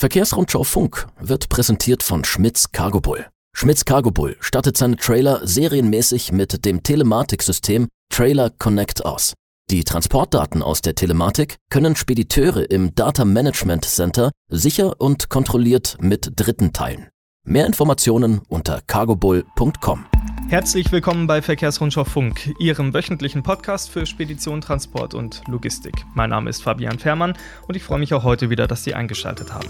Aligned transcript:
Verkehrsrundschau 0.00 0.64
Funk 0.64 1.08
wird 1.20 1.50
präsentiert 1.50 2.02
von 2.02 2.24
Schmitz 2.24 2.72
Cargo 2.72 3.02
Bull. 3.02 3.26
Schmitz 3.54 3.84
Cargo 3.84 4.10
Bull 4.10 4.34
stattet 4.40 4.78
seine 4.78 4.96
Trailer 4.96 5.46
serienmäßig 5.46 6.32
mit 6.32 6.64
dem 6.64 6.82
Telematiksystem 6.82 7.86
Trailer 8.08 8.48
Connect 8.48 9.04
aus. 9.04 9.34
Die 9.70 9.84
Transportdaten 9.84 10.62
aus 10.62 10.80
der 10.80 10.94
Telematik 10.94 11.56
können 11.68 11.96
Spediteure 11.96 12.70
im 12.70 12.94
Data 12.94 13.26
Management 13.26 13.84
Center 13.84 14.30
sicher 14.48 14.98
und 15.02 15.28
kontrolliert 15.28 15.98
mit 16.00 16.32
Dritten 16.34 16.72
teilen. 16.72 17.09
Mehr 17.44 17.64
Informationen 17.64 18.42
unter 18.48 18.82
cargobull.com. 18.86 20.04
Herzlich 20.50 20.92
willkommen 20.92 21.26
bei 21.26 21.40
Verkehrsrundschau 21.40 22.04
Funk, 22.04 22.54
Ihrem 22.58 22.92
wöchentlichen 22.92 23.42
Podcast 23.42 23.88
für 23.88 24.04
Spedition, 24.04 24.60
Transport 24.60 25.14
und 25.14 25.42
Logistik. 25.48 26.04
Mein 26.14 26.28
Name 26.30 26.50
ist 26.50 26.62
Fabian 26.62 26.98
Fährmann 26.98 27.32
und 27.66 27.76
ich 27.76 27.82
freue 27.82 27.98
mich 27.98 28.12
auch 28.12 28.24
heute 28.24 28.50
wieder, 28.50 28.66
dass 28.66 28.84
Sie 28.84 28.94
eingeschaltet 28.94 29.54
haben. 29.54 29.68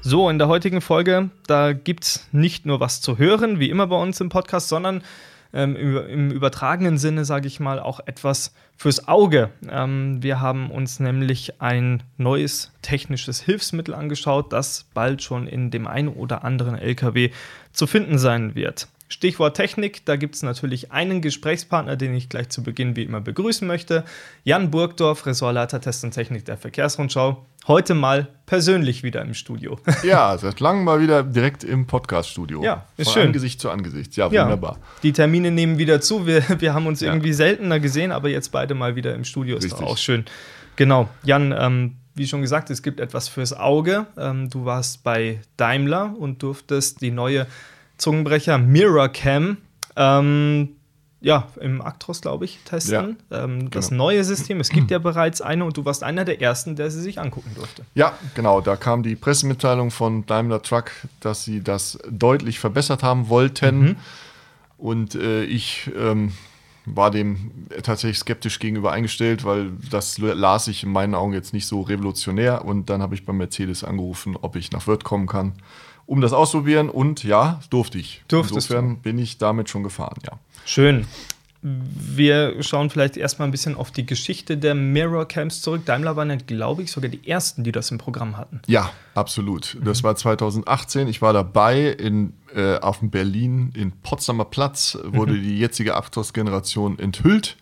So, 0.00 0.30
in 0.30 0.38
der 0.38 0.48
heutigen 0.48 0.80
Folge, 0.80 1.28
da 1.46 1.74
gibt 1.74 2.04
es 2.04 2.26
nicht 2.32 2.64
nur 2.64 2.80
was 2.80 3.02
zu 3.02 3.18
hören, 3.18 3.60
wie 3.60 3.68
immer 3.68 3.86
bei 3.88 4.00
uns 4.00 4.18
im 4.22 4.30
Podcast, 4.30 4.68
sondern 4.68 5.02
ähm, 5.54 5.76
im, 5.76 6.30
übertragenen 6.30 6.98
Sinne, 6.98 7.24
sage 7.24 7.46
ich 7.46 7.60
mal, 7.60 7.78
auch 7.78 8.00
etwas 8.06 8.52
fürs 8.76 9.06
Auge. 9.06 9.50
Ähm, 9.70 10.22
wir 10.22 10.40
haben 10.40 10.70
uns 10.70 10.98
nämlich 11.00 11.62
ein 11.62 12.02
neues 12.18 12.72
technisches 12.82 13.40
Hilfsmittel 13.40 13.94
angeschaut, 13.94 14.52
das 14.52 14.86
bald 14.92 15.22
schon 15.22 15.46
in 15.46 15.70
dem 15.70 15.86
einen 15.86 16.08
oder 16.08 16.44
anderen 16.44 16.76
LKW 16.76 17.30
zu 17.72 17.86
finden 17.86 18.18
sein 18.18 18.54
wird. 18.54 18.88
Stichwort 19.08 19.56
Technik, 19.56 20.04
da 20.06 20.16
gibt 20.16 20.34
es 20.34 20.42
natürlich 20.42 20.90
einen 20.90 21.20
Gesprächspartner, 21.20 21.96
den 21.96 22.14
ich 22.14 22.28
gleich 22.28 22.48
zu 22.48 22.62
Beginn 22.62 22.96
wie 22.96 23.02
immer 23.02 23.20
begrüßen 23.20 23.66
möchte. 23.68 24.04
Jan 24.44 24.70
Burgdorf, 24.70 25.26
Ressortleiter 25.26 25.80
Test 25.80 26.04
und 26.04 26.12
Technik 26.12 26.44
der 26.46 26.56
Verkehrsrundschau. 26.56 27.44
Heute 27.66 27.94
mal 27.94 28.28
persönlich 28.46 29.02
wieder 29.02 29.22
im 29.22 29.34
Studio. 29.34 29.78
Ja, 30.02 30.36
seit 30.38 30.60
langem 30.60 30.84
mal 30.84 31.00
wieder 31.00 31.22
direkt 31.22 31.64
im 31.64 31.86
Podcast-Studio. 31.86 32.62
Ja, 32.62 32.86
ist 32.96 33.08
Von 33.10 33.14
schön. 33.14 33.26
Angesicht 33.28 33.60
zu 33.60 33.70
Angesicht. 33.70 34.16
Ja, 34.16 34.28
Ja, 34.30 34.44
wunderbar. 34.44 34.78
Die 35.02 35.12
Termine 35.12 35.50
nehmen 35.50 35.78
wieder 35.78 36.00
zu. 36.00 36.26
Wir, 36.26 36.42
wir 36.60 36.74
haben 36.74 36.86
uns 36.86 37.00
Ja. 37.00 37.08
irgendwie 37.12 37.32
seltener 37.32 37.80
gesehen, 37.80 38.10
aber 38.12 38.28
jetzt 38.28 38.52
beide 38.52 38.74
mal 38.74 38.96
wieder 38.96 39.14
im 39.14 39.24
Studio. 39.24 39.56
Ist 39.58 39.74
auch 39.74 39.96
schön. 39.98 40.24
Genau. 40.76 41.08
Jan, 41.22 41.54
ähm, 41.56 41.96
wie 42.14 42.26
schon 42.26 42.42
gesagt, 42.42 42.70
es 42.70 42.82
gibt 42.82 43.00
etwas 43.00 43.28
fürs 43.28 43.52
Auge. 43.52 44.06
Ähm, 44.16 44.48
du 44.50 44.64
warst 44.64 45.02
bei 45.04 45.40
Daimler 45.56 46.14
und 46.18 46.42
durftest 46.42 47.00
die 47.00 47.10
neue 47.10 47.46
Zungenbrecher 47.96 48.58
Mirror 48.58 49.08
Cam 49.08 49.58
ähm, 49.96 50.76
ja, 51.24 51.48
im 51.58 51.80
Actros, 51.80 52.20
glaube 52.20 52.44
ich, 52.44 52.58
testen. 52.66 53.16
Ähm, 53.30 53.70
das 53.70 53.88
genau. 53.88 54.04
neue 54.04 54.22
System. 54.24 54.60
Es 54.60 54.68
gibt 54.68 54.90
ja 54.90 54.98
bereits 54.98 55.40
eine 55.40 55.64
und 55.64 55.74
du 55.76 55.84
warst 55.86 56.02
einer 56.02 56.26
der 56.26 56.42
ersten, 56.42 56.76
der 56.76 56.90
sie 56.90 57.00
sich 57.00 57.18
angucken 57.18 57.50
durfte. 57.54 57.84
Ja, 57.94 58.12
genau. 58.34 58.60
Da 58.60 58.76
kam 58.76 59.02
die 59.02 59.16
Pressemitteilung 59.16 59.90
von 59.90 60.26
Daimler 60.26 60.60
Truck, 60.60 60.90
dass 61.20 61.42
sie 61.42 61.62
das 61.62 61.98
deutlich 62.10 62.58
verbessert 62.58 63.02
haben 63.02 63.30
wollten. 63.30 63.80
Mhm. 63.80 63.96
Und 64.76 65.14
äh, 65.14 65.44
ich 65.44 65.90
ähm, 65.96 66.32
war 66.84 67.10
dem 67.10 67.52
tatsächlich 67.82 68.18
skeptisch 68.18 68.58
gegenüber 68.58 68.92
eingestellt, 68.92 69.44
weil 69.44 69.72
das 69.90 70.18
las 70.18 70.68
ich 70.68 70.82
in 70.82 70.92
meinen 70.92 71.14
Augen 71.14 71.32
jetzt 71.32 71.54
nicht 71.54 71.66
so 71.66 71.80
revolutionär. 71.80 72.66
Und 72.66 72.90
dann 72.90 73.00
habe 73.00 73.14
ich 73.14 73.24
bei 73.24 73.32
Mercedes 73.32 73.82
angerufen, 73.82 74.36
ob 74.38 74.56
ich 74.56 74.72
nach 74.72 74.86
Wörth 74.86 75.04
kommen 75.04 75.26
kann, 75.26 75.54
um 76.06 76.20
das 76.20 76.32
auszuprobieren. 76.32 76.88
Und 76.88 77.24
ja, 77.24 77.60
durfte 77.70 77.98
ich. 77.98 78.22
Durftest 78.28 78.70
Insofern 78.70 78.98
bin 78.98 79.18
ich 79.18 79.38
damit 79.38 79.68
schon 79.68 79.82
gefahren, 79.82 80.18
ja. 80.24 80.38
Schön. 80.64 81.06
Wir 81.66 82.62
schauen 82.62 82.90
vielleicht 82.90 83.16
erstmal 83.16 83.48
ein 83.48 83.50
bisschen 83.50 83.74
auf 83.74 83.90
die 83.90 84.04
Geschichte 84.04 84.58
der 84.58 84.74
Mirror 84.74 85.26
Camps 85.26 85.62
zurück. 85.62 85.86
Daimler 85.86 86.14
waren 86.14 86.28
ja, 86.28 86.36
glaube 86.36 86.82
ich, 86.82 86.92
sogar 86.92 87.08
die 87.08 87.26
ersten, 87.26 87.64
die 87.64 87.72
das 87.72 87.90
im 87.90 87.96
Programm 87.96 88.36
hatten. 88.36 88.60
Ja, 88.66 88.90
absolut. 89.14 89.78
Das 89.82 90.02
war 90.02 90.14
2018. 90.14 91.08
Ich 91.08 91.22
war 91.22 91.32
dabei 91.32 91.86
in, 91.86 92.34
äh, 92.54 92.76
auf 92.76 92.98
dem 92.98 93.08
Berlin 93.08 93.72
in 93.74 93.92
Potsdamer 93.92 94.44
Platz, 94.44 94.98
wurde 95.04 95.40
die 95.40 95.58
jetzige 95.58 95.94
Aptos-Generation 95.94 96.98
enthüllt. 96.98 97.56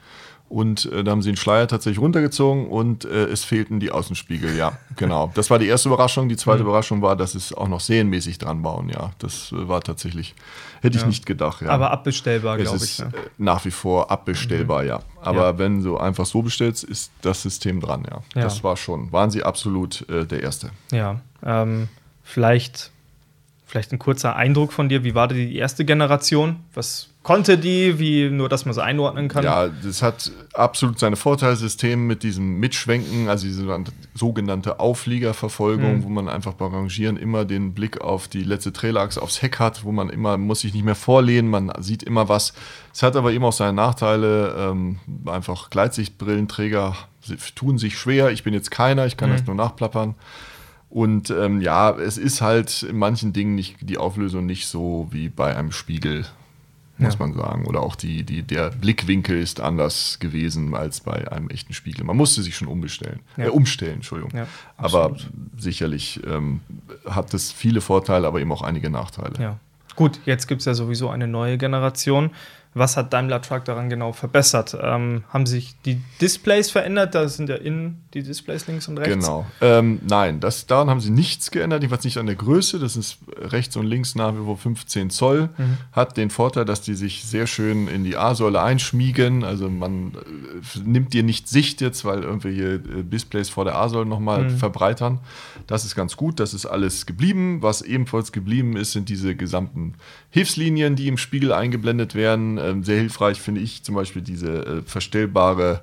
Und 0.53 0.85
äh, 0.93 1.03
da 1.03 1.13
haben 1.13 1.23
sie 1.23 1.31
den 1.31 1.37
Schleier 1.39 1.67
tatsächlich 1.67 1.99
runtergezogen 1.99 2.67
und 2.69 3.07
äh, 3.07 3.25
es 3.25 3.43
fehlten 3.43 3.81
die 3.81 3.91
Außenspiegel, 3.91 4.55
ja, 4.55 4.77
genau. 4.97 5.33
Das 5.35 5.49
war 5.49 5.59
die 5.59 5.67
erste 5.67 5.89
Überraschung. 5.89 6.29
Die 6.29 6.37
zweite 6.37 6.61
Überraschung 6.63 7.01
war, 7.01 7.17
dass 7.17 7.35
es 7.35 7.55
auch 7.55 7.69
noch 7.69 7.81
serienmäßig 7.81 8.37
dran 8.37 8.61
bauen, 8.61 8.91
ja. 8.91 9.12
Das 9.19 9.51
äh, 9.53 9.67
war 9.67 9.81
tatsächlich, 9.81 10.35
hätte 10.83 10.97
ich 10.97 11.03
Ja. 11.05 11.09
nicht 11.09 11.25
gedacht, 11.25 11.62
ja. 11.62 11.69
Aber 11.71 11.91
abbestellbar, 11.91 12.59
es 12.59 12.65
glaube 12.65 12.77
ist 12.85 12.85
ich. 12.85 12.99
Ne? 12.99 13.07
äh, 13.07 13.31
nach 13.39 13.65
wie 13.65 13.71
vor 13.71 14.11
abbestellbar, 14.11 14.85
ja. 14.85 15.01
Aber 15.23 15.41
Ja. 15.53 15.59
wenn 15.59 15.83
du 15.83 15.97
einfach 15.97 16.27
so 16.27 16.43
bestellst, 16.43 16.85
ist 16.85 17.12
das 17.23 17.41
System 17.41 17.81
dran, 17.81 18.05
ja. 18.11 18.19
Ja. 18.35 18.43
Das 18.43 18.62
war 18.62 18.77
schon, 18.77 19.11
waren 19.11 19.31
sie 19.31 19.43
absolut 19.43 20.07
äh, 20.11 20.27
der 20.27 20.43
Erste. 20.43 20.69
Ja. 20.91 21.19
Ähm, 21.43 21.89
vielleicht, 22.23 22.92
vielleicht 23.72 23.91
ein 23.91 23.99
kurzer 23.99 24.37
Eindruck 24.37 24.71
von 24.71 24.91
dir. 24.91 25.03
Wie 25.03 25.15
war 25.15 25.28
die 25.28 25.56
erste 25.56 25.87
Generation? 25.87 26.56
Was 26.75 27.09
konnte 27.22 27.56
die? 27.56 27.99
Wie, 27.99 28.28
nur, 28.28 28.50
dass 28.50 28.66
man 28.66 28.75
sie 28.75 28.83
einordnen 28.84 29.28
kann. 29.28 29.44
Ja, 29.44 29.69
das 29.69 30.03
hat 30.03 30.31
absolut 30.53 30.99
seine 30.99 31.16
Vorteile, 31.16 31.56
System 31.56 32.06
mit 32.06 32.22
diesem 32.22 32.61
Mitschwenken, 32.61 33.31
also 33.31 33.47
diese 33.47 33.66
sogenannte 34.15 34.78
Aufliegerverfolgung, 34.78 36.00
Mhm. 36.00 36.05
wo 36.05 36.11
man 36.11 36.28
einfach 36.28 36.53
beim 36.53 36.75
Rangieren 36.75 37.16
immer 37.16 37.47
den 37.47 37.72
Blick 37.72 38.03
auf 38.03 38.28
die 38.28 38.43
letzte 38.43 38.75
Trailerachse, 38.75 39.22
aufs 39.22 39.41
Heck 39.41 39.59
hat, 39.59 39.84
wo 39.84 39.93
man 39.93 40.11
immer, 40.11 40.37
muss 40.37 40.61
sich 40.61 40.75
nicht 40.75 40.84
mehr 40.84 40.94
vorlehnen, 40.94 41.49
man 41.49 41.72
sieht 41.78 42.03
immer 42.03 42.28
was. 42.28 42.53
Es 42.93 43.03
hat 43.03 43.16
aber 43.16 43.32
eben 43.32 43.44
auch 43.44 43.55
seine 43.55 43.72
Nachteile, 43.72 44.55
ähm, 44.59 44.99
einfach 45.25 45.71
Gleitsichtbrillenträger 45.71 46.94
tun 47.55 47.78
sich 47.78 47.97
schwer, 47.97 48.32
ich 48.32 48.43
bin 48.44 48.53
jetzt 48.53 48.71
keiner, 48.71 49.06
ich 49.06 49.16
kann 49.16 49.31
Mhm. 49.31 49.37
das 49.37 49.47
nur 49.47 49.56
nachplappern. 49.56 50.15
Und 50.93 51.31
ähm, 51.31 51.63
ja, 51.63 51.91
es 51.93 52.19
ist 52.19 52.43
halt 52.43 52.83
in 52.83 52.99
manchen 52.99 53.33
Dingen 53.33 53.55
nicht 53.55 53.77
die 53.81 53.97
Auflösung 53.97 54.45
nicht 54.45 54.67
so 54.67 55.09
wie 55.11 55.31
bei 55.31 55.57
einem 55.57 55.73
Spiegel, 55.73 56.27
muss 56.99 57.15
Ja. 57.15 57.19
man 57.19 57.33
sagen. 57.33 57.65
Oder 57.67 57.81
auch 57.81 57.97
die, 57.97 58.25
die, 58.25 58.43
der 58.43 58.69
Blickwinkel 58.71 59.39
ist 59.41 59.59
anders 59.61 60.19
gewesen 60.21 60.75
als 60.75 61.01
bei 61.01 61.33
einem 61.33 61.49
echten 61.49 61.73
Spiegel. 61.73 62.05
Man 62.05 62.19
musste 62.19 62.43
sich 62.43 62.55
schon 62.57 62.69
umbestellen, 62.69 63.21
Ja. 63.39 63.47
äh, 63.47 63.49
umstellen, 63.49 63.95
Entschuldigung. 63.97 64.37
Ja, 64.37 64.47
aber 64.77 65.17
sicherlich 65.57 66.21
ähm, 66.27 66.61
hat 67.09 67.33
es 67.33 67.51
viele 67.53 67.81
Vorteile, 67.81 68.27
aber 68.27 68.43
eben 68.43 68.53
auch 68.53 68.63
einige 68.63 68.91
Nachteile. 68.91 69.33
Ja. 69.41 69.59
Gut, 69.97 70.21
jetzt 70.27 70.47
gibt 70.47 70.61
es 70.61 70.67
ja 70.67 70.75
sowieso 70.75 71.09
eine 71.09 71.27
neue 71.27 71.57
Generation. 71.57 72.31
Was 72.75 72.97
hat 72.97 73.12
Daimler 73.12 73.43
Truck 73.43 73.65
daran 73.66 73.91
genau 73.91 74.12
verbessert? 74.12 74.77
Ähm, 74.81 75.25
haben 75.28 75.44
sich 75.47 75.75
die 75.84 76.00
Displays 76.21 76.71
verändert? 76.71 77.15
Da 77.15 77.28
sind 77.28 77.49
ja 77.50 77.56
innen 77.56 78.03
die 78.15 78.22
Displays 78.22 78.66
links 78.66 78.88
und 78.88 78.97
rechts. 78.99 79.12
Genau. 79.15 79.44
Ähm, 79.60 80.00
nein, 80.09 80.41
das, 80.41 80.66
daran 80.66 80.88
haben 80.88 81.00
sie 81.00 81.11
nichts 81.11 81.50
geändert, 81.50 81.82
jedenfalls 81.82 82.05
nicht 82.05 82.16
an 82.16 82.27
der 82.27 82.34
Größe. 82.34 82.78
Das 82.78 82.97
ist 82.97 83.19
rechts 83.38 83.77
und 83.77 83.84
links 83.87 84.15
nach 84.15 84.32
wie 84.34 84.44
vor 84.44 84.56
15 84.56 85.11
Zoll. 85.11 85.50
Mhm. 85.59 85.77
Hat 85.93 86.16
den 86.16 86.31
Vorteil, 86.31 86.65
dass 86.65 86.81
die 86.81 86.94
sich 86.94 87.25
sehr 87.25 87.47
schön 87.47 87.88
in 87.88 88.05
die 88.05 88.16
A-Säule 88.16 88.62
einschmiegen. 88.62 89.44
Also 89.44 89.69
man 89.69 90.12
äh, 90.15 90.78
nimmt 90.82 91.12
dir 91.12 91.22
nicht 91.25 91.49
Sicht 91.49 91.81
jetzt, 91.82 92.05
weil 92.06 92.22
irgendwelche 92.22 92.75
äh, 92.77 92.81
Displays 93.05 93.50
vor 93.50 93.65
der 93.65 93.77
A-Säule 93.77 94.06
nochmal 94.06 94.44
Mhm. 94.44 94.56
verbreitern. 94.56 95.19
Das 95.66 95.84
ist 95.84 95.94
ganz 95.94 96.16
gut, 96.16 96.41
das 96.41 96.55
ist 96.55 96.65
alles 96.66 97.05
geblieben. 97.06 97.59
Was 97.61 97.82
ebenfalls 97.82 98.32
geblieben 98.32 98.77
ist, 98.77 98.93
sind 98.93 99.09
diese 99.11 99.34
gesamten 99.37 99.94
Hilfslinien, 100.31 100.97
die 100.97 101.09
im 101.09 101.19
Spiegel 101.19 101.53
eingeblendet 101.53 102.15
werden. 102.15 102.59
Ähm, 102.62 102.84
sehr 102.84 102.99
hilfreich 102.99 103.41
finde 103.41 103.61
ich 103.61 103.83
zum 103.83 103.95
Beispiel 103.95 104.23
diese 104.23 104.65
äh, 104.67 104.83
verstellbare 104.83 105.83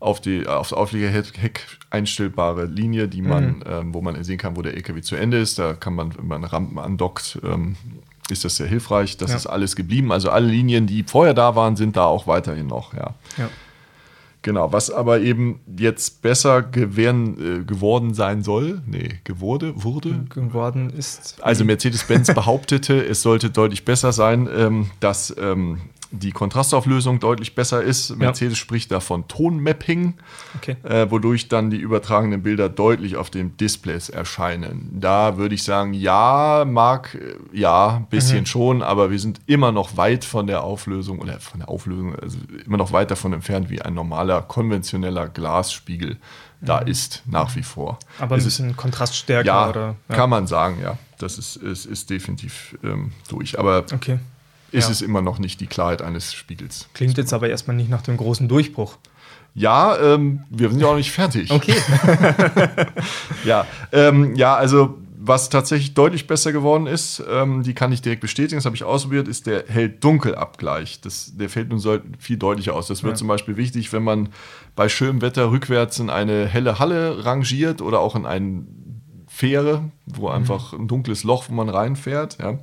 auf 0.00 0.20
die 0.20 0.46
aufs 0.46 0.72
Aufliegerheck 0.72 1.60
einstellbare 1.90 2.66
Linie, 2.66 3.08
die 3.08 3.20
man, 3.22 3.64
ähm, 3.68 3.92
wo 3.94 4.00
man 4.00 4.22
sehen 4.22 4.38
kann, 4.38 4.56
wo 4.56 4.62
der 4.62 4.74
LKW 4.74 5.00
zu 5.02 5.16
Ende 5.16 5.38
ist. 5.38 5.58
Da 5.58 5.74
kann 5.74 5.94
man, 5.94 6.16
wenn 6.16 6.26
man 6.28 6.44
Rampen 6.44 6.78
andockt, 6.78 7.38
ähm, 7.42 7.74
ist 8.30 8.44
das 8.44 8.56
sehr 8.56 8.68
hilfreich. 8.68 9.16
Das 9.16 9.30
Ja. 9.30 9.36
ist 9.36 9.46
alles 9.46 9.74
geblieben. 9.74 10.12
Also 10.12 10.30
alle 10.30 10.46
Linien, 10.46 10.86
die 10.86 11.02
vorher 11.02 11.34
da 11.34 11.56
waren, 11.56 11.74
sind 11.76 11.96
da 11.96 12.04
auch 12.04 12.26
weiterhin 12.28 12.66
noch. 12.68 12.94
Ja. 12.94 13.14
Ja. 13.38 13.48
Genau, 14.42 14.72
was 14.72 14.88
aber 14.90 15.18
eben 15.20 15.58
jetzt 15.76 16.22
besser 16.22 16.62
gewähren, 16.62 17.62
äh, 17.62 17.64
geworden 17.64 18.14
sein 18.14 18.44
soll, 18.44 18.80
nee, 18.86 19.18
gewurde, 19.24 19.82
wurde, 19.82 20.26
Geworden 20.32 20.90
ist. 20.90 21.38
also 21.42 21.64
Mercedes-Benz 21.64 22.32
behauptete, 22.34 23.04
es 23.04 23.20
sollte 23.22 23.50
deutlich 23.50 23.84
besser 23.84 24.12
sein, 24.12 24.48
ähm, 24.56 24.90
dass 25.00 25.34
ähm, 25.40 25.80
die 26.10 26.32
Kontrastauflösung 26.32 27.20
deutlich 27.20 27.54
besser 27.54 27.82
ist. 27.82 28.16
Mercedes 28.16 28.56
spricht 28.58 28.90
da 28.90 29.00
von 29.00 29.28
Tonmapping, 29.28 30.14
Okay. 30.56 30.76
äh, 30.82 31.10
wodurch 31.10 31.48
dann 31.48 31.70
die 31.70 31.76
übertragenen 31.76 32.42
Bilder 32.42 32.68
deutlich 32.68 33.16
auf 33.16 33.30
den 33.30 33.56
Displays 33.58 34.08
erscheinen. 34.08 34.88
Da 35.00 35.36
würde 35.36 35.54
ich 35.54 35.62
sagen, 35.64 35.92
ja, 35.92 36.64
mag, 36.66 37.14
äh, 37.14 37.34
ja, 37.58 37.96
ein 37.98 38.06
bisschen 38.06 38.46
schon, 38.46 38.82
aber 38.82 39.10
wir 39.10 39.18
sind 39.18 39.40
immer 39.46 39.70
noch 39.72 39.96
weit 39.96 40.24
von 40.24 40.46
der 40.46 40.64
Auflösung 40.64 41.18
oder 41.18 41.40
von 41.40 41.60
der 41.60 41.68
Auflösung, 41.68 42.16
also 42.16 42.38
immer 42.64 42.78
noch 42.78 42.92
weit 42.92 43.10
davon 43.10 43.32
entfernt, 43.32 43.68
wie 43.68 43.82
ein 43.82 43.94
normaler, 43.94 44.42
konventioneller 44.42 45.28
Glasspiegel 45.28 46.16
da 46.60 46.78
ist, 46.78 47.22
nach 47.26 47.54
wie 47.54 47.62
vor. 47.62 47.98
Aber 48.18 48.34
ein 48.34 48.38
es 48.40 48.46
ist 48.46 48.56
bisschen 48.58 48.76
kontraststärker 48.76 49.46
ja, 49.46 49.68
oder. 49.68 49.96
kann 50.08 50.30
man 50.30 50.46
sagen, 50.46 50.78
ja. 50.82 50.98
Das 51.18 51.36
ist, 51.36 51.56
ist, 51.56 51.84
ist 51.84 52.10
definitiv 52.10 52.78
ähm, 52.84 53.12
durch. 53.28 53.58
Aber 53.58 53.84
Okay. 53.92 54.18
Ist 54.72 54.86
Ja. 54.86 54.90
es 54.90 55.02
immer 55.02 55.22
noch 55.22 55.38
nicht 55.38 55.60
die 55.60 55.66
Klarheit 55.66 56.02
eines 56.02 56.34
Spiegels. 56.34 56.88
Klingt 56.94 57.16
jetzt 57.16 57.32
aber 57.32 57.48
erstmal 57.48 57.76
nicht 57.76 57.90
nach 57.90 58.02
dem 58.02 58.16
großen 58.16 58.48
Durchbruch. 58.48 58.96
Ja, 59.54 59.98
ähm, 59.98 60.44
wir 60.50 60.70
sind 60.70 60.80
ja 60.80 60.86
auch 60.86 60.96
nicht 60.96 61.10
fertig. 61.10 61.50
Okay. 61.50 61.74
ja, 63.44 63.66
ähm, 63.92 64.36
ja, 64.36 64.54
also 64.54 64.98
was 65.20 65.50
tatsächlich 65.50 65.94
deutlich 65.94 66.26
besser 66.26 66.52
geworden 66.52 66.86
ist, 66.86 67.22
ähm, 67.28 67.62
die 67.62 67.74
kann 67.74 67.90
ich 67.92 68.00
direkt 68.00 68.20
bestätigen, 68.20 68.58
das 68.58 68.66
habe 68.66 68.76
ich 68.76 68.84
ausprobiert, 68.84 69.26
ist 69.26 69.46
der 69.46 69.64
Hell-Dunkel-Abgleich. 69.66 71.00
Der 71.34 71.48
fällt 71.48 71.70
nun 71.70 71.80
so 71.80 71.98
viel 72.18 72.36
deutlicher 72.36 72.74
aus. 72.74 72.86
Das 72.86 73.02
wird 73.02 73.14
ja. 73.14 73.16
zum 73.16 73.28
Beispiel 73.28 73.56
wichtig, 73.56 73.92
wenn 73.92 74.04
man 74.04 74.28
bei 74.76 74.88
schönem 74.88 75.20
Wetter 75.20 75.50
rückwärts 75.50 75.98
in 75.98 76.08
eine 76.08 76.46
helle 76.46 76.78
Halle 76.78 77.24
rangiert 77.24 77.82
oder 77.82 78.00
auch 78.00 78.14
in 78.14 78.26
eine 78.26 78.64
Fähre, 79.26 79.90
wo 80.06 80.28
mhm. 80.28 80.34
einfach 80.34 80.72
ein 80.72 80.88
dunkles 80.88 81.24
Loch, 81.24 81.46
wo 81.48 81.54
man 81.54 81.68
reinfährt. 81.68 82.38
Ja. 82.40 82.58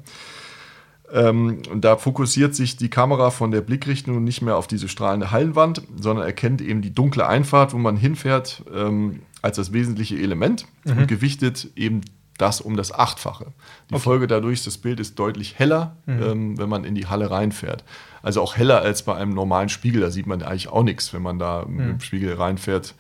Ähm, 1.12 1.62
und 1.72 1.86
da 1.86 1.98
fokussiert 1.98 2.56
sich 2.56 2.78
die 2.78 2.90
Kamera 2.90 3.30
von 3.30 3.52
der 3.52 3.62
Blickrichtung 3.62 4.24
nicht 4.24 4.42
mehr 4.42 4.58
auf 4.58 4.68
diese 4.68 4.88
strahlende 4.88 5.32
Hallenwand, 5.32 5.82
sondern 6.00 6.26
erkennt 6.26 6.62
eben 6.62 6.82
die 6.82 6.94
dunkle 6.94 7.28
Einfahrt, 7.28 7.74
wo 7.74 7.78
man 7.78 7.98
hinfährt, 7.98 8.64
ähm, 8.74 9.22
als 9.42 9.58
das 9.58 9.72
wesentliche 9.72 10.16
Element 10.18 10.66
mhm. 10.84 11.00
und 11.00 11.08
gewichtet 11.08 11.70
eben 11.76 12.02
das 12.38 12.60
um 12.60 12.76
das 12.76 12.92
Achtfache. 12.92 13.54
Die 13.90 13.94
okay. 13.94 14.04
Folge 14.04 14.28
dadurch, 14.28 14.64
das 14.64 14.78
Bild 14.78 15.00
ist 15.00 15.18
deutlich 15.18 15.58
heller, 15.58 15.96
mhm. 16.06 16.24
ähm, 16.24 16.58
wenn 16.58 16.70
man 16.70 16.84
in 16.84 16.96
die 16.96 17.08
Halle 17.08 17.32
reinfährt. 17.32 17.84
Also 18.22 18.42
auch 18.42 18.58
heller 18.58 18.82
als 18.82 19.04
bei 19.04 19.16
einem 19.16 19.34
normalen 19.34 19.70
Spiegel. 19.70 20.02
Da 20.02 20.10
sieht 20.10 20.28
man 20.28 20.42
eigentlich 20.42 20.68
auch 20.68 20.84
nichts, 20.84 21.14
wenn 21.14 21.22
man 21.22 21.40
da 21.40 21.64
mhm. 21.66 21.76
mit 21.76 21.86
dem 21.88 22.00
Spiegel 22.02 22.34
reinfährt. 22.34 22.96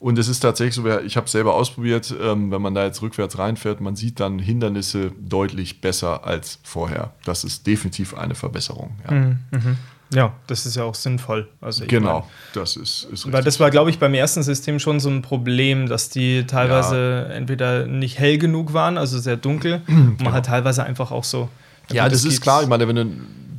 Und 0.00 0.18
es 0.18 0.28
ist 0.28 0.40
tatsächlich 0.40 0.74
so, 0.74 0.86
ich 1.00 1.16
habe 1.16 1.26
es 1.26 1.32
selber 1.32 1.54
ausprobiert, 1.54 2.14
ähm, 2.22 2.52
wenn 2.52 2.62
man 2.62 2.74
da 2.74 2.84
jetzt 2.84 3.02
rückwärts 3.02 3.36
reinfährt, 3.36 3.80
man 3.80 3.96
sieht 3.96 4.20
dann 4.20 4.38
Hindernisse 4.38 5.10
deutlich 5.18 5.80
besser 5.80 6.24
als 6.24 6.60
vorher. 6.62 7.12
Das 7.24 7.42
ist 7.42 7.66
definitiv 7.66 8.14
eine 8.14 8.34
Verbesserung. 8.34 8.96
Ja. 9.04 9.14
Mhm. 9.14 9.38
mhm. 9.50 9.76
Ja, 10.14 10.32
das 10.46 10.64
ist 10.64 10.74
ja 10.74 10.84
auch 10.84 10.94
sinnvoll. 10.94 11.48
Also 11.60 11.84
genau, 11.86 12.20
meine, 12.20 12.24
das 12.54 12.76
ist, 12.76 13.04
ist 13.04 13.12
richtig. 13.12 13.32
Weil 13.32 13.44
das 13.44 13.60
war, 13.60 13.70
glaube 13.70 13.90
ich, 13.90 13.98
beim 13.98 14.14
ersten 14.14 14.42
System 14.42 14.78
schon 14.78 15.00
so 15.00 15.10
ein 15.10 15.20
Problem, 15.20 15.86
dass 15.86 16.08
die 16.08 16.46
teilweise 16.46 17.26
ja. 17.28 17.34
entweder 17.34 17.86
nicht 17.86 18.18
hell 18.18 18.38
genug 18.38 18.72
waren, 18.72 18.96
also 18.96 19.18
sehr 19.18 19.36
dunkel. 19.36 19.82
Und 19.86 19.96
man 19.96 20.16
genau. 20.16 20.32
hat 20.32 20.46
teilweise 20.46 20.82
einfach 20.82 21.10
auch 21.10 21.24
so. 21.24 21.50
Ja, 21.92 22.08
das, 22.08 22.22
das 22.22 22.32
ist 22.32 22.40
klar. 22.40 22.62
Ich 22.62 22.68
meine, 22.68 22.88
wenn 22.88 22.96
du, 22.96 23.06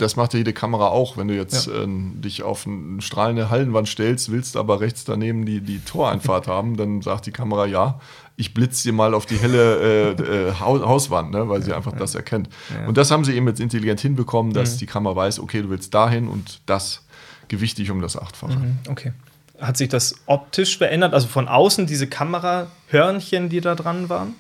das 0.02 0.16
macht 0.16 0.34
ja 0.34 0.40
jede 0.40 0.54
Kamera 0.54 0.88
auch. 0.88 1.18
Wenn 1.18 1.28
du 1.28 1.36
jetzt 1.36 1.68
ja. 1.68 1.84
äh, 1.84 1.88
dich 1.88 2.44
auf 2.44 2.66
eine 2.66 3.02
strahlende 3.02 3.50
Hallenwand 3.50 3.88
stellst, 3.88 4.32
willst 4.32 4.58
aber 4.58 4.80
rechts 4.80 5.04
daneben 5.04 5.46
die, 5.46 5.62
die 5.62 5.80
Toreinfahrt 5.80 6.48
haben, 6.48 6.78
dann 6.78 7.02
sagt 7.02 7.26
die 7.26 7.32
Kamera 7.32 7.66
ja 7.66 8.00
ich 8.40 8.54
blitze 8.54 8.84
dir 8.84 8.94
mal 8.94 9.14
auf 9.14 9.26
die 9.26 9.36
helle 9.36 10.16
äh, 10.18 10.48
äh, 10.48 10.54
Hauswand, 10.54 11.32
ne, 11.32 11.50
weil 11.50 11.62
sie 11.62 11.74
einfach 11.74 11.92
das 11.92 12.16
erkennt. 12.16 12.48
Und 12.88 12.98
das 12.98 13.12
haben 13.12 13.26
sie 13.26 13.34
eben 13.34 13.46
jetzt 13.50 13.60
intelligent 13.60 14.00
hinbekommen, 14.00 14.54
dass 14.54 14.76
mhm. 14.76 14.78
die 14.78 14.86
Kamera 14.86 15.14
weiß, 15.14 15.42
okay, 15.42 15.62
du 15.62 15.70
willst 15.70 15.94
dahin 15.94 16.30
und 16.30 16.62
das 16.66 17.04
gewichtig 17.50 17.92
um 17.92 18.02
das 18.02 18.18
Achtfache. 18.18 18.58
Mhm. 18.58 18.78
Okay. 18.88 19.12
Hat 19.60 19.76
sich 19.76 19.90
das 19.90 20.16
optisch 20.26 20.78
verändert? 20.78 21.14
Also 21.14 21.28
von 21.28 21.50
außen 21.50 21.86
diese 21.86 22.08
Kamerahörnchen, 22.08 23.50
die 23.50 23.60
da 23.60 23.76
dran 23.76 24.08
waren? 24.08 24.36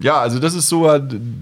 Ja, 0.00 0.20
also 0.20 0.38
das 0.38 0.54
ist 0.54 0.68
so, 0.68 0.88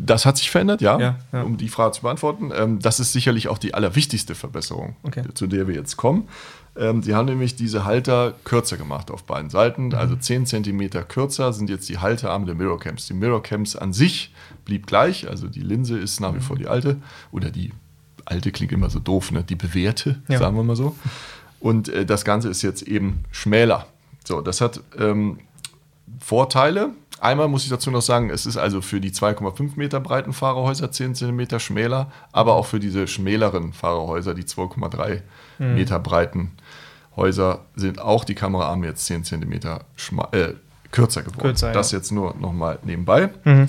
das 0.05 0.27
hat 0.27 0.37
sich 0.37 0.51
verändert, 0.51 0.81
ja, 0.81 0.99
ja, 0.99 1.19
ja. 1.33 1.43
um 1.43 1.57
die 1.57 1.69
Frage 1.69 1.93
zu 1.93 2.03
beantworten. 2.03 2.51
Ähm, 2.55 2.81
das 2.81 3.01
ist 3.01 3.13
sicherlich 3.13 3.49
auch 3.49 3.59
die 3.59 3.75
allerwichtigste 3.75 4.35
Verbesserung, 4.35 4.97
okay. 5.03 5.23
zu 5.35 5.47
der 5.47 5.69
wir 5.69 5.75
jetzt 5.75 5.97
kommen. 5.97 6.29
Ähm, 6.77 7.03
sie 7.03 7.15
haben 7.15 7.27
nämlich 7.27 7.57
diese 7.57 7.85
Halter 7.85 8.35
kürzer 8.45 8.77
gemacht 8.77 9.11
auf 9.11 9.25
beiden 9.25 9.51
Seiten, 9.51 9.87
mhm. 9.87 9.95
also 9.95 10.17
10 10.17 10.47
cm 10.47 10.91
kürzer 11.09 11.53
sind 11.53 11.71
jetzt 11.71 11.89
die 11.89 11.99
Halterarme 11.99 12.47
der 12.47 12.55
Mirrorcams. 12.55 13.07
Die 13.07 13.15
Mirrorcams 13.15 13.77
an 13.77 13.93
sich 13.93 14.35
blieb 14.65 14.87
gleich, 14.87 15.29
also 15.29 15.47
die 15.47 15.63
Linse 15.63 15.99
ist 15.99 16.21
nach 16.21 16.35
wie 16.35 16.41
vor 16.41 16.57
die 16.57 16.67
alte 16.67 16.97
oder 17.33 17.51
die 17.51 17.73
alte 18.25 18.53
klingt 18.53 18.73
immer 18.73 18.91
so 18.91 18.99
doof, 18.99 19.33
ne? 19.33 19.43
die 19.43 19.57
bewährte, 19.57 20.21
ja. 20.29 20.39
sagen 20.39 20.57
wir 20.57 20.63
mal 20.63 20.77
so. 20.77 20.97
Und 21.59 21.89
äh, 21.89 22.07
das 22.07 22.25
Ganze 22.25 22.49
ist 22.49 22.63
jetzt 22.63 22.83
eben 22.83 23.25
schmäler. 23.31 23.87
So, 24.25 24.41
das 24.41 24.61
hat 24.61 24.81
ähm, 24.99 25.39
Vorteile. 26.21 26.91
Einmal 27.21 27.49
muss 27.49 27.65
ich 27.65 27.71
dazu 27.71 27.91
noch 27.91 28.01
sagen, 28.01 28.31
es 28.31 28.47
ist 28.47 28.57
also 28.57 28.81
für 28.81 29.01
die 29.01 29.11
2,5 29.11 29.73
Meter 29.77 30.01
breiten 30.01 30.33
Fahrerhäuser 30.33 30.91
10 30.91 31.15
cm 31.15 31.61
schmäler, 31.61 32.11
aber 32.33 32.55
auch 32.55 32.67
für 32.67 32.81
diese 32.81 33.07
schmäleren 33.07 33.75
Fahrerhäuser, 33.75 34.35
die 34.35 34.45
2,3 34.45 35.21
mhm. 35.59 35.75
Meter 35.75 35.99
breiten 35.99 36.53
Häuser, 37.17 37.67
sind 37.77 38.01
auch 38.01 38.25
die 38.25 38.35
Kameraarme 38.35 38.87
jetzt 38.87 39.05
10 39.05 39.25
cm 39.25 39.53
äh, 39.53 40.55
kürzer 40.91 41.23
geworden. 41.23 41.41
Kürzer, 41.41 41.73
das 41.73 41.93
ja. 41.93 41.99
jetzt 41.99 42.11
nur 42.11 42.35
nochmal 42.37 42.79
nebenbei. 42.85 43.29
Mhm. 43.45 43.69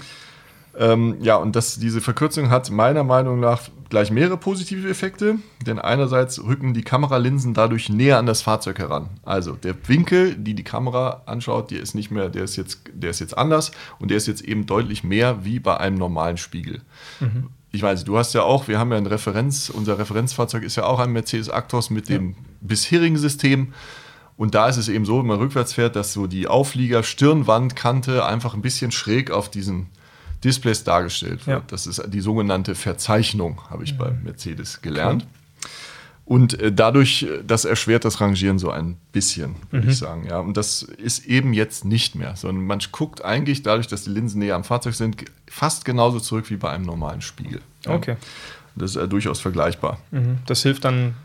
Ähm, 0.78 1.18
ja, 1.22 1.36
und 1.36 1.56
das, 1.56 1.80
diese 1.80 2.00
Verkürzung 2.02 2.50
hat 2.50 2.70
meiner 2.72 3.04
Meinung 3.04 3.40
nach 3.40 3.70
gleich 3.90 4.10
mehrere 4.10 4.38
positive 4.38 4.90
Effekte, 4.90 5.36
denn 5.66 5.80
einerseits 5.80 6.42
rücken 6.42 6.74
die 6.74 6.84
Kameralinsen 6.84 7.54
dadurch 7.54 7.90
näher 7.90 8.18
an 8.18 8.26
das 8.26 8.42
Fahrzeug 8.42 8.80
heran. 8.80 9.10
Also 9.24 9.52
der 9.52 9.76
Winkel, 9.88 10.36
die 10.36 10.54
die 10.54 10.64
Kamera 10.64 11.24
anschaut, 11.26 11.72
der 11.72 11.82
ist 11.82 11.94
nicht 11.94 12.10
mehr, 12.10 12.30
der 12.30 12.46
ist 12.46 12.56
jetzt, 12.56 12.84
der 12.94 13.10
ist 13.10 13.20
jetzt 13.20 13.38
anders 13.38 13.72
und 14.00 14.12
der 14.12 14.18
ist 14.18 14.28
jetzt 14.28 14.42
eben 14.42 14.66
deutlich 14.66 15.04
mehr 15.04 15.44
wie 15.44 15.60
bei 15.60 15.78
einem 15.78 15.98
normalen 15.98 16.38
Spiegel. 16.38 16.82
Mhm. 17.20 17.50
Ich 17.74 17.82
weiß, 17.82 18.06
du 18.06 18.18
hast 18.18 18.34
ja 18.34 18.44
auch, 18.44 18.68
wir 18.68 18.80
haben 18.80 18.92
ja 18.92 18.98
ein 18.98 19.08
Referenz, 19.08 19.70
unser 19.70 20.00
Referenzfahrzeug 20.00 20.64
ist 20.64 20.78
ja 20.78 20.86
auch 20.86 21.00
ein 21.00 21.12
Mercedes 21.12 21.50
Actros 21.50 21.90
mit 21.90 22.08
dem 22.08 22.30
ja. 22.30 22.36
bisherigen 22.62 23.18
System. 23.18 23.74
Und 24.38 24.56
da 24.56 24.68
ist 24.68 24.78
es 24.78 24.90
eben 24.90 25.06
so, 25.06 25.20
wenn 25.20 25.28
man 25.28 25.38
rückwärts 25.38 25.74
fährt, 25.74 25.96
dass 25.96 26.14
so 26.14 26.28
die 26.28 26.48
Auflieger 26.48 27.04
Stirnwandkante 27.04 28.26
einfach 28.26 28.54
ein 28.54 28.62
bisschen 28.62 28.92
schräg 28.92 29.32
auf 29.32 29.50
diesen 29.52 29.88
Displays 30.44 30.84
dargestellt 30.84 31.46
wird. 31.48 31.60
Ja. 31.60 31.64
Das 31.68 31.88
ist 31.88 32.02
die 32.08 32.22
sogenannte 32.22 32.76
Verzeichnung, 32.76 33.62
habe 33.70 33.84
ich 33.84 33.94
mhm. 33.94 33.98
bei 33.98 34.12
Mercedes 34.12 34.82
gelernt. 34.82 35.24
Okay. 35.24 35.70
Und 36.26 36.60
äh, 36.62 36.72
dadurch, 36.72 37.24
äh, 37.24 37.44
das 37.46 37.66
erschwert 37.66 38.06
das 38.06 38.22
Rangieren 38.22 38.58
so 38.58 38.72
ein 38.72 38.98
bisschen, 39.12 39.56
würde 39.70 39.86
mhm. 39.86 39.92
ich 39.92 39.98
sagen. 39.98 40.26
Ja. 40.28 40.40
Und 40.40 40.56
das 40.56 40.82
ist 40.82 41.26
eben 41.26 41.54
jetzt 41.54 41.84
nicht 41.84 42.16
mehr, 42.16 42.36
sondern 42.36 42.66
man 42.66 42.80
guckt 42.92 43.26
eigentlich 43.26 43.64
dadurch, 43.64 43.88
dass 43.88 44.04
die 44.04 44.12
Linsen 44.12 44.40
näher 44.40 44.56
am 44.56 44.64
Fahrzeug 44.64 44.94
sind, 44.94 45.26
fast 45.48 45.84
genauso 45.84 46.20
zurück 46.20 46.50
wie 46.50 46.56
bei 46.56 46.70
einem 46.70 46.86
normalen 46.86 47.22
Spiegel. 47.22 47.62
Ja. 47.86 47.96
Okay. 47.96 48.16
Das 48.76 48.92
ist 48.92 48.96
äh, 48.96 49.08
durchaus 49.08 49.42
vergleichbar. 49.42 50.00
Mhm. 50.12 50.38
Das 50.46 50.64
hilft 50.64 50.86
dann 50.86 51.16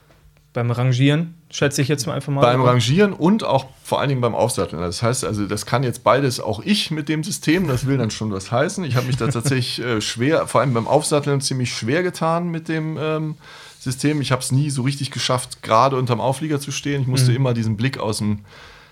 beim 0.56 0.70
Rangieren, 0.70 1.35
schätze 1.50 1.82
ich 1.82 1.88
jetzt 1.88 2.06
mal 2.06 2.14
einfach 2.14 2.32
mal. 2.32 2.41
Beim 2.41 2.62
Rangieren 2.62 3.12
und 3.12 3.44
auch 3.44 3.67
vor 3.85 4.00
allen 4.00 4.08
Dingen 4.08 4.23
beim 4.23 4.35
Aufsatteln. 4.35 4.81
Das 4.81 5.03
heißt 5.03 5.23
also, 5.26 5.47
das 5.47 5.67
kann 5.67 5.82
jetzt 5.82 6.03
beides 6.03 6.41
auch 6.41 6.61
ich 6.64 6.91
mit 6.91 7.11
dem 7.11 7.23
System, 7.23 7.69
das 7.69 7.87
will 7.87 7.99
dann 7.99 8.11
schon 8.11 8.32
was 8.32 8.50
heißen. 8.50 8.82
Ich 8.85 8.97
habe 8.97 9.06
mich 9.06 9.19
da 9.19 9.29
tatsächlich 9.29 9.79
äh, 9.85 10.00
schwer, 10.00 10.47
vor 10.47 10.62
allem 10.62 10.73
beim 10.73 10.88
Aufsatteln, 10.88 11.43
ziemlich 11.43 11.75
schwer 11.75 12.03
getan 12.03 12.50
mit 12.50 12.69
dem 12.69 12.97
ähm, 12.99 13.35
System. 13.79 14.23
Ich 14.23 14.32
habe 14.32 14.41
es 14.41 14.50
nie 14.50 14.70
so 14.70 14.81
richtig 14.81 15.11
geschafft, 15.11 15.62
gerade 15.62 15.97
unterm 15.97 16.23
Auflieger 16.23 16.59
zu 16.59 16.73
stehen. 16.73 17.02
Ich 17.02 17.06
musste 17.06 17.32
mhm. 17.32 17.37
immer 17.37 17.52
diesen 17.52 17.76
Blick 17.76 17.99
aus 17.99 18.19
dem 18.19 18.38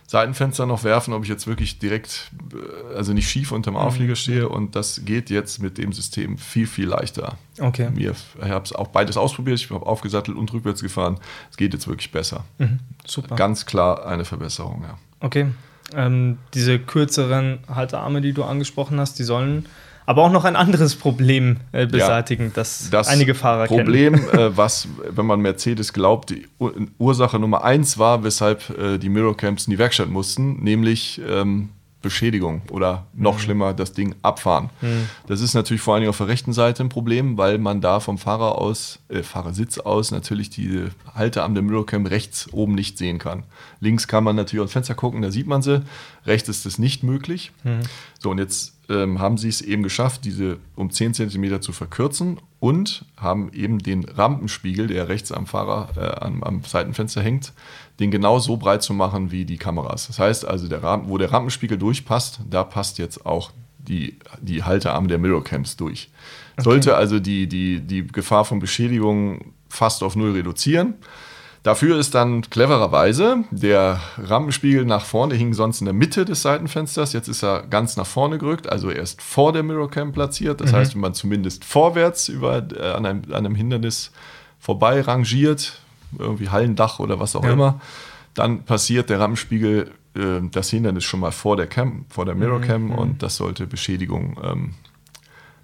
Seitenfenster 0.07 0.67
noch 0.67 0.85
werfen, 0.85 1.15
ob 1.15 1.23
ich 1.23 1.29
jetzt 1.29 1.47
wirklich 1.47 1.79
direkt, 1.79 2.31
äh, 2.53 2.95
also 2.95 3.13
nicht 3.13 3.29
schief 3.29 3.53
unterm 3.53 3.77
Auflieger 3.77 4.13
mhm. 4.13 4.17
stehe. 4.17 4.49
Und 4.49 4.77
das 4.77 5.05
geht 5.05 5.31
jetzt 5.31 5.61
mit 5.63 5.79
dem 5.79 5.93
System 5.93 6.39
viel, 6.39 6.67
viel 6.67 6.87
leichter. 6.87 7.39
Okay. 7.59 7.91
Mir, 7.91 8.15
ich 8.43 8.51
habe 8.51 8.65
es 8.65 8.73
auch 8.75 8.89
beides 8.89 9.17
ausprobiert. 9.17 9.61
Ich 9.61 9.71
habe 9.71 9.87
aufgesattelt 9.87 10.37
und 10.37 10.53
rückwärts 10.53 10.83
gefahren. 10.83 11.19
Es 11.51 11.57
geht 11.57 11.73
jetzt 11.73 11.89
wirklich 11.89 12.13
besser. 12.13 12.45
Mhm. 12.59 12.81
Super. 13.07 13.37
Ganz 13.37 13.67
klar 13.67 14.07
eine 14.07 14.25
Verbesserung, 14.25 14.83
ja. 14.83 14.99
Okay. 15.21 15.47
Ähm, 15.95 16.39
diese 16.55 16.79
kürzeren 16.79 17.59
Halterarme, 17.69 18.21
die 18.21 18.33
du 18.33 18.45
angesprochen 18.45 19.01
hast, 19.01 19.19
die 19.19 19.25
sollen 19.25 19.67
aber 20.07 20.23
auch 20.23 20.31
noch 20.31 20.45
ein 20.45 20.57
anderes 20.57 20.97
Problem 20.97 21.59
äh, 21.73 21.87
beseitigen, 21.87 22.47
ja, 22.47 22.51
das, 22.55 22.91
das, 22.91 23.09
einige 23.09 23.35
Fahrer 23.35 23.67
Problem, 23.67 24.15
kennen. 24.15 24.27
Problem, 24.27 24.47
äh, 24.53 24.57
was, 24.57 24.89
wenn 25.09 25.27
man 25.27 25.41
Mercedes 25.41 25.93
glaubt, 25.93 26.31
die 26.31 26.47
Ursache 26.99 27.39
Nummer 27.39 27.65
eins 27.65 27.99
war, 27.99 28.25
weshalb 28.25 28.71
äh, 28.79 28.99
die 28.99 29.09
Mirrorcamps 29.09 29.67
in 29.67 29.71
die 29.71 29.79
Werkstatt 29.79 30.09
mussten, 30.09 30.63
nämlich 30.63 31.21
ähm, 31.27 31.71
Beschädigung 32.05 32.61
oder 32.71 33.07
noch 33.15 33.37
mhm. 33.37 33.39
schlimmer, 33.39 33.73
das 33.73 33.95
Ding 33.95 34.15
abfahren. 34.21 34.69
Mhm. 34.83 35.09
Das 35.27 35.41
ist 35.41 35.55
natürlich 35.55 35.81
vor 35.81 35.95
allem 35.95 36.07
auf 36.07 36.19
der 36.19 36.29
rechten 36.29 36.53
Seite 36.53 36.85
ein 36.85 36.91
Problem, 36.91 37.39
weil 37.39 37.57
man 37.57 37.81
da 37.81 37.99
vom 37.99 38.19
Fahrer 38.19 38.59
aus, 38.59 38.99
äh, 39.09 39.23
Fahrersitz 39.23 39.79
aus 39.79 40.11
natürlich 40.11 40.51
die 40.51 40.85
Haltearm 41.15 41.55
der 41.55 41.63
Mirrorcam 41.63 42.05
rechts 42.05 42.53
oben 42.53 42.75
nicht 42.75 42.99
sehen 42.99 43.19
kann. 43.19 43.45
Links 43.81 44.07
kann 44.07 44.23
man 44.23 44.37
natürlich 44.37 44.67
dem 44.67 44.71
Fenster 44.71 44.95
gucken, 44.95 45.23
da 45.23 45.31
sieht 45.31 45.47
man 45.47 45.63
sie. 45.63 45.83
Rechts 46.27 46.51
ist 46.51 46.67
das 46.67 46.79
nicht 46.79 47.05
möglich. 47.05 47.53
Mhm. 47.65 47.81
So, 48.19 48.31
und 48.31 48.39
jetzt 48.39 48.74
ähm, 48.89 49.19
haben 49.19 49.39
sie 49.39 49.49
es 49.49 49.61
eben 49.63 49.83
geschafft, 49.83 50.25
diese 50.25 50.59
um 50.77 50.91
10 50.91 51.15
cm 51.15 51.61
zu 51.63 51.73
verkürzen 51.73 52.41
und 52.61 53.05
haben 53.17 53.51
eben 53.53 53.79
den 53.79 54.05
Rampenspiegel, 54.05 54.87
der 54.87 55.09
rechts 55.09 55.33
am 55.33 55.47
Fahrer 55.47 55.89
äh, 55.97 56.25
am, 56.25 56.43
am, 56.43 56.63
Seitenfenster 56.65 57.23
hängt, 57.23 57.53
den 58.01 58.11
genau 58.11 58.39
so 58.39 58.57
breit 58.57 58.83
zu 58.83 58.93
machen 58.93 59.31
wie 59.31 59.45
die 59.45 59.57
Kameras. 59.57 60.07
Das 60.07 60.19
heißt 60.19 60.45
also, 60.47 60.69
der 60.69 60.83
Rampen, 60.83 61.09
wo 61.09 61.19
der 61.19 61.33
Rampenspiegel 61.33 61.79
durchpasst, 61.79 62.41
da 62.49 62.65
passt 62.65 62.99
jetzt 62.99 63.27
auch 63.27 63.53
die, 63.79 64.19
die 64.41 64.63
Haltearme 64.63 65.09
der 65.09 65.19
Mirrorcams 65.19 65.77
durch. 65.77 66.11
Okay. 66.55 66.65
Sollte 66.65 66.97
also 66.97 67.21
die, 67.21 67.47
die, 67.47 67.81
die 67.81 68.07
Gefahr 68.07 68.45
von 68.45 68.59
Beschädigung 68.61 69.53
fast 69.69 70.03
auf 70.03 70.17
null 70.17 70.33
reduzieren. 70.33 70.95
Dafür 71.65 71.99
ist 71.99 72.15
dann 72.15 72.43
clevererweise 72.43 73.45
der 73.51 73.99
Rampenspiegel 74.19 74.85
nach 74.85 75.07
vorne, 75.07 75.35
hing 75.35 75.55
sonst 75.55 75.81
in 75.81 75.87
der 75.87 75.95
Mitte 75.95 76.27
des 76.27 76.43
Seitenfensters. 76.43 77.15
Jetzt 77.15 77.27
ist 77.27 77.43
er 77.43 77.63
ganz 77.63 77.97
nach 77.97 78.05
vorne 78.05 78.37
gerückt, 78.37 78.69
also 78.69 78.91
er 78.91 79.03
ist 79.03 79.23
vor 79.23 79.55
der 79.55 79.63
Mirrorcam 79.63 80.13
platziert. 80.13 80.61
Das 80.61 80.73
mhm. 80.73 80.77
heißt, 80.77 80.95
wenn 80.95 81.01
man 81.01 81.15
zumindest 81.15 81.65
vorwärts 81.65 82.29
über, 82.29 82.59
äh, 82.59 82.93
an, 82.93 83.07
einem, 83.07 83.23
an, 83.31 83.47
einem, 83.47 83.55
Hindernis 83.55 84.13
vorbei 84.61 85.01
rangiert, 85.01 85.81
irgendwie 86.19 86.51
Hallendach 86.51 86.99
oder 86.99 87.19
was 87.19 87.35
auch 87.35 87.45
ja. 87.45 87.53
immer, 87.53 87.81
dann 88.35 88.65
passiert 88.65 89.09
der 89.09 89.21
Rampenspiegel 89.21 89.91
äh, 90.17 90.21
das 90.51 90.69
Hindernis 90.69 91.05
schon 91.05 91.21
mal 91.21 91.33
vor 91.33 91.57
der 91.57 91.67
Cam, 91.67 92.05
vor 92.11 92.27
der 92.27 92.35
Mirror 92.35 92.61
Cam 92.61 92.89
Mhm. 92.89 92.93
und 92.93 93.23
das 93.23 93.37
sollte 93.37 93.67
Beschädigung 93.67 94.39
ähm, 94.45 94.75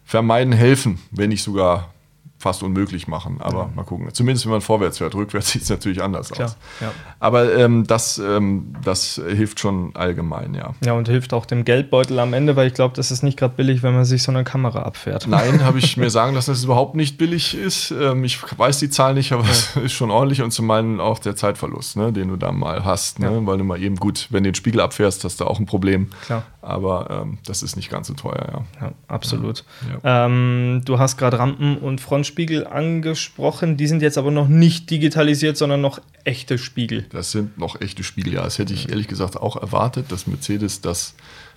vermeiden 0.07 0.54
helfen, 0.54 0.99
wenn 1.11 1.28
nicht 1.28 1.42
sogar 1.42 1.92
fast 2.40 2.62
unmöglich 2.62 3.06
machen. 3.06 3.37
Aber 3.40 3.70
mal 3.75 3.85
gucken. 3.85 4.09
Zumindest 4.14 4.47
wenn 4.47 4.52
man 4.52 4.61
vorwärts 4.62 4.97
fährt. 4.97 5.14
Rückwärts 5.14 5.50
sieht 5.52 5.62
es 5.62 5.68
natürlich 5.68 6.02
anders 6.02 6.30
Klar, 6.30 6.49
aus. 6.49 6.56
ja. 6.80 6.90
Aber 7.20 7.54
ähm, 7.54 7.87
das, 7.87 8.16
ähm, 8.18 8.75
das 8.82 9.20
hilft 9.28 9.61
schon 9.61 9.94
allgemein, 9.94 10.54
ja. 10.54 10.75
Ja, 10.82 10.94
und 10.94 11.06
hilft 11.06 11.35
auch 11.35 11.44
dem 11.44 11.66
Geldbeutel 11.66 12.18
am 12.18 12.32
Ende, 12.32 12.56
weil 12.56 12.66
ich 12.68 12.75
glaube, 12.75 12.97
das 12.97 13.11
ist 13.11 13.23
nicht 13.23 13.38
gerade 13.38 13.54
billig, 13.54 13.82
wenn 13.82 13.94
man 13.94 14.06
sich 14.06 14.23
so 14.23 14.32
eine 14.32 14.42
Kamera 14.42 14.82
abfährt. 14.82 15.26
Nein, 15.26 15.62
habe 15.62 15.78
ich 15.78 15.97
mir 15.99 16.09
sagen 16.09 16.35
lassen, 16.35 16.50
dass 16.50 16.59
es 16.59 16.64
überhaupt 16.64 16.94
nicht 16.97 17.18
billig 17.18 17.54
ist. 17.54 17.90
Ähm, 17.90 18.25
ich 18.25 18.38
weiß 18.59 18.78
die 18.78 18.88
Zahl 18.88 19.12
nicht, 19.12 19.32
aber 19.32 19.44
es 19.44 19.76
ist 19.76 19.92
schon 19.92 20.11
ordentlich 20.11 20.40
und 20.40 20.50
zum 20.50 20.70
einen 20.70 20.99
auch 20.99 21.18
der 21.18 21.37
Zeitverlust, 21.37 21.99
ne, 21.99 22.11
den 22.11 22.28
du 22.28 22.37
da 22.37 22.52
mal 22.52 22.87
hast. 22.87 23.18
Ne? 23.18 23.26
Ja. 23.26 23.47
Weil 23.47 23.59
du 23.59 23.64
mal 23.64 23.82
eben 23.82 23.97
gut, 23.97 24.28
wenn 24.30 24.44
du 24.44 24.50
den 24.50 24.54
Spiegel 24.54 24.80
abfährst, 24.80 25.25
hast 25.25 25.40
du 25.40 25.44
auch 25.44 25.61
ein 25.61 25.66
Problem. 25.66 26.09
Klar. 26.25 26.44
Aber 26.62 27.08
ähm, 27.10 27.38
das 27.46 27.62
ist 27.62 27.76
nicht 27.76 27.90
ganz 27.90 28.08
so 28.08 28.14
teuer, 28.14 28.64
ja. 28.80 28.86
Ja, 28.86 28.92
absolut. 29.08 29.64
Ja. 30.04 30.26
Ähm, 30.26 30.82
du 30.84 30.98
hast 30.98 31.16
gerade 31.16 31.38
Rampen 31.38 31.78
und 31.78 32.00
Frontspiegel 32.00 32.66
angesprochen. 32.66 33.76
Die 33.76 33.86
sind 33.86 34.02
jetzt 34.02 34.18
aber 34.18 34.30
noch 34.30 34.48
nicht 34.48 34.90
digitalisiert, 34.90 35.56
sondern 35.56 35.80
noch 35.80 36.00
echte 36.24 36.58
Spiegel. 36.58 37.06
Das 37.10 37.30
sind 37.32 37.56
noch 37.58 37.80
echte 37.80 38.04
Spiegel, 38.04 38.34
ja. 38.34 38.42
Das 38.42 38.58
hätte 38.58 38.74
ich 38.74 38.90
ehrlich 38.90 39.08
gesagt 39.08 39.36
auch 39.38 39.56
erwartet, 39.56 40.12
dass 40.12 40.26
Mercedes 40.26 40.80
das 40.82 41.14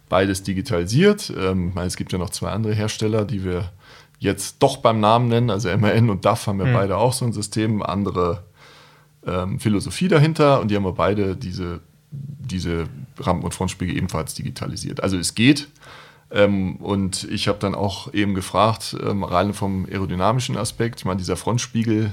beides 0.07 0.43
digitalisiert. 0.43 1.33
Ähm, 1.38 1.69
ich 1.69 1.75
meine, 1.75 1.88
es 1.88 1.98
gibt 1.98 2.12
ja 2.13 2.17
noch 2.17 2.29
zwei 2.29 2.51
andere 2.51 2.74
Hersteller, 2.74 3.25
die 3.25 3.43
wir 3.43 3.72
jetzt 4.19 4.57
doch 4.63 4.77
beim 4.77 5.01
Namen 5.01 5.27
nennen. 5.27 5.50
Also 5.50 5.75
MAN 5.77 6.10
und 6.10 6.24
DAF 6.24 6.48
haben 6.48 6.60
ja 6.60 6.65
Mhm. 6.67 6.74
beide 6.74 6.98
auch 6.98 7.12
so 7.12 7.25
ein 7.25 7.33
System, 7.33 7.81
andere 7.83 8.43
ähm, 9.27 9.60
Philosophie 9.60 10.07
dahinter 10.07 10.62
und 10.62 10.69
die 10.72 10.75
haben 10.77 10.86
ja 10.86 10.91
beide 10.91 11.36
diese, 11.36 11.81
diese 12.13 12.86
Rampen- 13.20 13.46
und 13.46 13.53
Frontspiegel 13.53 13.98
ebenfalls 13.98 14.34
digitalisiert. 14.34 15.01
Also 15.01 15.17
es 15.17 15.36
geht. 15.36 15.67
Ähm, 16.32 16.77
und 16.77 17.25
ich 17.25 17.48
habe 17.48 17.60
dann 17.60 17.75
auch 17.75 18.13
eben 18.13 18.34
gefragt, 18.34 18.96
ähm, 19.03 19.24
rein 19.24 19.53
vom 19.53 19.86
aerodynamischen 19.86 20.58
Aspekt, 20.58 21.01
ich 21.01 21.05
meine, 21.05 21.17
dieser 21.17 21.36
Frontspiegel, 21.36 22.12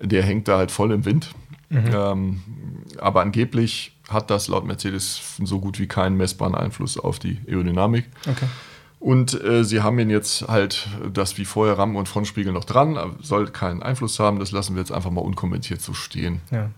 der 0.00 0.22
hängt 0.22 0.48
da 0.48 0.58
halt 0.58 0.70
voll 0.70 0.92
im 0.92 1.04
Wind. 1.04 1.30
Ähm, 1.70 2.42
aber 2.98 3.20
angeblich 3.20 3.96
hat 4.08 4.30
das 4.30 4.48
laut 4.48 4.66
Mercedes 4.66 5.36
so 5.42 5.60
gut 5.60 5.78
wie 5.78 5.86
keinen 5.86 6.16
messbaren 6.16 6.54
Einfluss 6.54 6.98
auf 6.98 7.18
die 7.18 7.38
Aerodynamik. 7.46 8.06
Okay. 8.28 8.46
Und 8.98 9.42
äh, 9.42 9.64
sie 9.64 9.80
haben 9.80 9.98
ihn 9.98 10.10
jetzt 10.10 10.48
halt 10.48 10.88
das 11.12 11.38
wie 11.38 11.44
vorher 11.44 11.78
Rampen- 11.78 11.96
und 11.96 12.08
Frontspiegel 12.08 12.52
noch 12.52 12.64
dran, 12.64 12.98
aber 12.98 13.14
soll 13.22 13.46
keinen 13.46 13.82
Einfluss 13.82 14.18
haben. 14.18 14.38
Das 14.38 14.52
lassen 14.52 14.74
wir 14.74 14.80
jetzt 14.80 14.92
einfach 14.92 15.10
mal 15.10 15.22
unkommentiert 15.22 15.80
so 15.80 15.94
stehen. 15.94 16.40
Ja. 16.50 16.70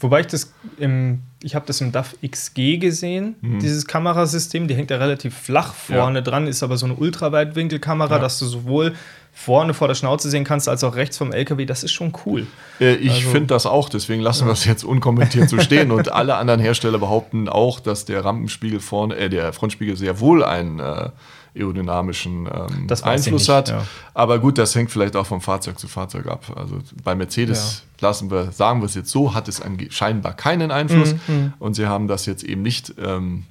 Wobei 0.00 0.20
ich 0.20 0.26
das 0.28 0.52
im, 0.78 1.20
ich 1.42 1.54
habe 1.54 1.66
das 1.66 1.80
im 1.82 1.92
DAF 1.92 2.16
XG 2.26 2.78
gesehen, 2.78 3.36
dieses 3.60 3.86
Kamerasystem, 3.86 4.66
die 4.66 4.74
hängt 4.74 4.90
ja 4.90 4.96
relativ 4.96 5.36
flach 5.36 5.74
vorne 5.74 6.18
Ja. 6.20 6.24
dran, 6.24 6.46
ist 6.46 6.62
aber 6.62 6.76
so 6.78 6.86
eine 6.86 6.94
Ultraweitwinkelkamera, 6.94 8.16
Ja. 8.16 8.18
dass 8.18 8.38
du 8.38 8.46
sowohl 8.46 8.94
vorne 9.32 9.74
vor 9.74 9.88
der 9.88 9.94
Schnauze 9.94 10.28
sehen 10.28 10.44
kannst, 10.44 10.68
als 10.68 10.82
auch 10.84 10.96
rechts 10.96 11.16
vom 11.18 11.32
LKW. 11.32 11.64
Das 11.64 11.84
ist 11.84 11.92
schon 11.92 12.12
cool. 12.26 12.46
Äh, 12.80 12.94
ich 12.96 13.10
Also- 13.12 13.30
finde 13.30 13.46
das 13.48 13.64
auch, 13.66 13.88
deswegen 13.88 14.22
lassen 14.22 14.46
wir 14.46 14.52
es 14.52 14.64
jetzt 14.64 14.84
unkommentiert 14.84 15.48
so 15.48 15.58
stehen. 15.60 15.92
Und 15.92 16.10
alle 16.12 16.34
anderen 16.36 16.60
Hersteller 16.60 16.98
behaupten 16.98 17.48
auch, 17.48 17.78
dass 17.78 18.04
der 18.04 18.24
Rampenspiegel 18.24 18.80
vorne, 18.80 19.16
äh, 19.16 19.28
der 19.28 19.52
Frontspiegel 19.52 19.96
sehr 19.96 20.18
wohl 20.18 20.42
einen 20.44 20.80
äh, 20.80 21.10
aerodynamischen 21.56 22.46
ähm, 22.46 22.86
Einfluss 23.02 23.42
nicht, 23.42 23.48
hat. 23.48 23.68
ja. 23.70 23.84
Aber 24.14 24.38
gut, 24.38 24.58
das 24.58 24.74
hängt 24.74 24.90
vielleicht 24.90 25.16
auch 25.16 25.26
vom 25.26 25.40
Fahrzeug 25.40 25.78
zu 25.78 25.88
Fahrzeug 25.88 26.26
ab. 26.26 26.52
Also 26.56 26.78
bei 27.02 27.14
Mercedes 27.14 27.82
lassen 28.00 28.30
wir, 28.30 28.52
sagen 28.52 28.80
wir 28.80 28.86
es 28.86 28.94
jetzt 28.94 29.10
so, 29.10 29.34
hat 29.34 29.48
es 29.48 29.60
scheinbar 29.90 30.34
keinen 30.34 30.70
Einfluss. 30.70 31.14
Mhm, 31.28 31.52
Und 31.58 31.74
sie 31.74 31.86
haben 31.86 32.08
das 32.08 32.26
jetzt 32.26 32.42
eben 32.44 32.62
nicht 32.62 32.94
ähm, 33.02 33.44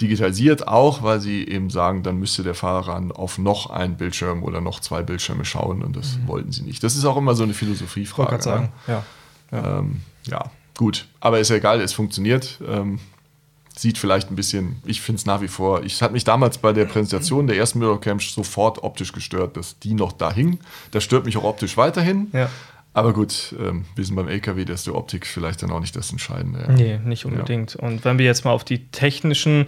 digitalisiert, 0.00 0.66
auch 0.68 1.02
weil 1.02 1.20
sie 1.20 1.46
eben 1.46 1.70
sagen, 1.70 2.02
dann 2.02 2.18
müsste 2.18 2.42
der 2.42 2.54
Fahrer 2.54 3.00
auf 3.14 3.38
noch 3.38 3.70
einen 3.70 3.96
Bildschirm 3.96 4.42
oder 4.42 4.60
noch 4.60 4.80
zwei 4.80 5.02
Bildschirme 5.02 5.44
schauen 5.44 5.82
und 5.82 5.96
das 5.96 6.18
wollten 6.26 6.52
sie 6.52 6.62
nicht. 6.62 6.82
Das 6.82 6.96
ist 6.96 7.04
auch 7.04 7.16
immer 7.16 7.34
so 7.34 7.42
eine 7.44 7.48
Mhm. 7.48 7.52
Ich 7.52 7.58
Philosophiefrage. 7.58 8.30
gerade 8.30 8.42
sagen, 8.42 8.72
ja. 8.86 9.04
Ja. 9.52 9.78
Ähm, 9.78 10.00
ja, 10.26 10.50
gut. 10.76 11.06
Aber 11.20 11.38
ist 11.40 11.50
ja 11.50 11.56
egal, 11.56 11.80
es 11.80 11.92
funktioniert. 11.92 12.58
Ähm, 12.66 12.98
sieht 13.76 13.98
vielleicht 13.98 14.30
ein 14.30 14.36
bisschen, 14.36 14.76
ich 14.84 15.00
finde 15.00 15.18
es 15.18 15.26
nach 15.26 15.40
wie 15.40 15.48
vor, 15.48 15.82
ich 15.82 16.02
hat 16.02 16.12
mich 16.12 16.24
damals 16.24 16.58
bei 16.58 16.72
der 16.72 16.84
Präsentation 16.84 17.46
der 17.46 17.56
ersten 17.56 17.78
Mirrorcam 17.78 18.20
sofort 18.20 18.82
optisch 18.82 19.12
gestört, 19.12 19.56
dass 19.56 19.78
die 19.78 19.94
noch 19.94 20.12
da 20.12 20.32
hing. 20.32 20.58
Das 20.90 21.04
stört 21.04 21.24
mich 21.24 21.36
auch 21.36 21.44
optisch 21.44 21.76
weiterhin. 21.76 22.28
Ja. 22.32 22.50
Aber 22.94 23.14
gut, 23.14 23.54
ähm, 23.58 23.86
wir 23.94 24.04
sind 24.04 24.16
beim 24.16 24.28
LKW, 24.28 24.66
da 24.66 24.74
ist 24.74 24.86
die 24.86 24.90
Optik 24.90 25.26
vielleicht 25.26 25.62
dann 25.62 25.70
auch 25.70 25.80
nicht 25.80 25.96
das 25.96 26.10
Entscheidende. 26.10 26.60
ja. 26.60 26.72
Nee, 26.72 26.98
nicht 27.02 27.24
unbedingt. 27.24 27.74
Und 27.74 28.04
wenn 28.04 28.18
wir 28.18 28.26
jetzt 28.26 28.44
mal 28.44 28.50
auf 28.50 28.64
die 28.64 28.86
technischen, 28.88 29.66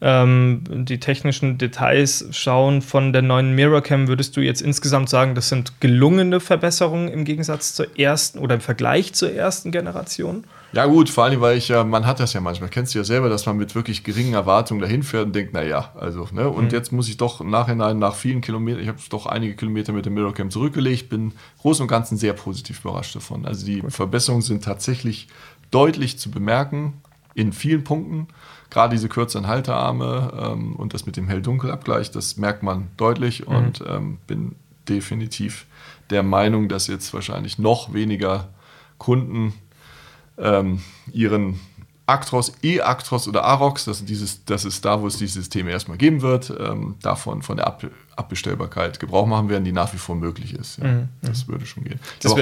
ähm, 0.00 0.64
die 0.68 0.98
technischen 0.98 1.56
Details 1.56 2.26
schauen 2.32 2.82
von 2.82 3.12
der 3.12 3.22
neuen 3.22 3.54
Mirrorcam, 3.54 4.08
würdest 4.08 4.36
du 4.36 4.40
jetzt 4.40 4.60
insgesamt 4.60 5.08
sagen, 5.08 5.36
das 5.36 5.48
sind 5.48 5.80
gelungene 5.80 6.40
Verbesserungen 6.40 7.08
im 7.08 7.24
Gegensatz 7.24 7.74
zur 7.74 7.96
ersten 7.96 8.40
oder 8.40 8.56
im 8.56 8.60
Vergleich 8.60 9.12
zur 9.12 9.32
ersten 9.32 9.70
Generation? 9.70 10.44
Ja 10.74 10.86
gut, 10.86 11.08
vor 11.08 11.24
allem, 11.24 11.40
weil 11.40 11.56
ich 11.56 11.68
ja, 11.68 11.84
man 11.84 12.04
hat 12.04 12.18
das 12.18 12.32
ja 12.32 12.40
manchmal, 12.40 12.68
kennst 12.68 12.94
du 12.94 12.98
ja 12.98 13.04
selber, 13.04 13.28
dass 13.28 13.46
man 13.46 13.56
mit 13.56 13.76
wirklich 13.76 14.02
geringen 14.02 14.34
Erwartungen 14.34 14.80
dahin 14.80 15.04
fährt 15.04 15.26
und 15.26 15.32
denkt, 15.32 15.52
naja, 15.52 15.92
also, 15.94 16.26
ne, 16.32 16.48
und 16.48 16.72
jetzt 16.72 16.90
muss 16.90 17.08
ich 17.08 17.16
doch 17.16 17.40
im 17.40 17.48
Nachhinein 17.48 18.00
nach 18.00 18.16
vielen 18.16 18.40
Kilometern, 18.40 18.82
ich 18.82 18.88
habe 18.88 18.98
doch 19.08 19.26
einige 19.26 19.54
Kilometer 19.54 19.92
mit 19.92 20.04
dem 20.04 20.14
Mirrorcam 20.14 20.50
zurückgelegt, 20.50 21.08
bin 21.08 21.32
groß 21.60 21.78
und 21.78 21.86
ganzen 21.86 22.16
sehr 22.16 22.32
positiv 22.32 22.80
überrascht 22.80 23.14
davon. 23.14 23.46
Also 23.46 23.64
die 23.64 23.82
Verbesserungen 23.88 24.42
sind 24.42 24.64
tatsächlich 24.64 25.28
deutlich 25.70 26.18
zu 26.18 26.32
bemerken 26.32 26.94
in 27.34 27.52
vielen 27.52 27.84
Punkten. 27.84 28.26
Gerade 28.70 28.96
diese 28.96 29.08
kürzeren 29.08 29.46
Haltearme 29.46 30.32
ähm, 30.36 30.74
und 30.74 30.92
das 30.92 31.06
mit 31.06 31.16
dem 31.16 31.28
Hell-Dunkel-Abgleich, 31.28 32.10
das 32.10 32.36
merkt 32.36 32.64
man 32.64 32.88
deutlich 32.96 33.46
und 33.46 33.84
ähm, 33.86 34.18
bin 34.26 34.56
definitiv 34.88 35.66
der 36.10 36.24
Meinung, 36.24 36.68
dass 36.68 36.88
jetzt 36.88 37.14
wahrscheinlich 37.14 37.58
noch 37.58 37.92
weniger 37.92 38.48
Kunden 38.98 39.54
ähm, 40.38 40.80
ihren 41.12 41.60
Actros, 42.06 42.52
E-Actros 42.62 43.26
oder 43.28 43.44
Arox, 43.44 43.86
das, 43.86 44.04
dieses, 44.04 44.44
das 44.44 44.66
ist 44.66 44.84
da, 44.84 45.00
wo 45.00 45.06
es 45.06 45.16
dieses 45.16 45.34
System 45.34 45.68
erstmal 45.68 45.96
geben 45.96 46.20
wird, 46.20 46.52
ähm, 46.58 46.96
davon 47.00 47.40
von 47.42 47.56
der 47.56 47.66
Ab 47.66 47.82
Abbestellbarkeit 48.16 49.00
Gebrauch 49.00 49.26
machen 49.26 49.48
werden, 49.48 49.64
die 49.64 49.72
nach 49.72 49.92
wie 49.92 49.96
vor 49.98 50.14
möglich 50.14 50.54
ist. 50.54 50.78
Ja, 50.78 51.08
Das 51.22 51.48
würde 51.48 51.66
schon 51.66 51.82
gehen. 51.84 51.98
Ich 52.22 52.26
auch, 52.30 52.38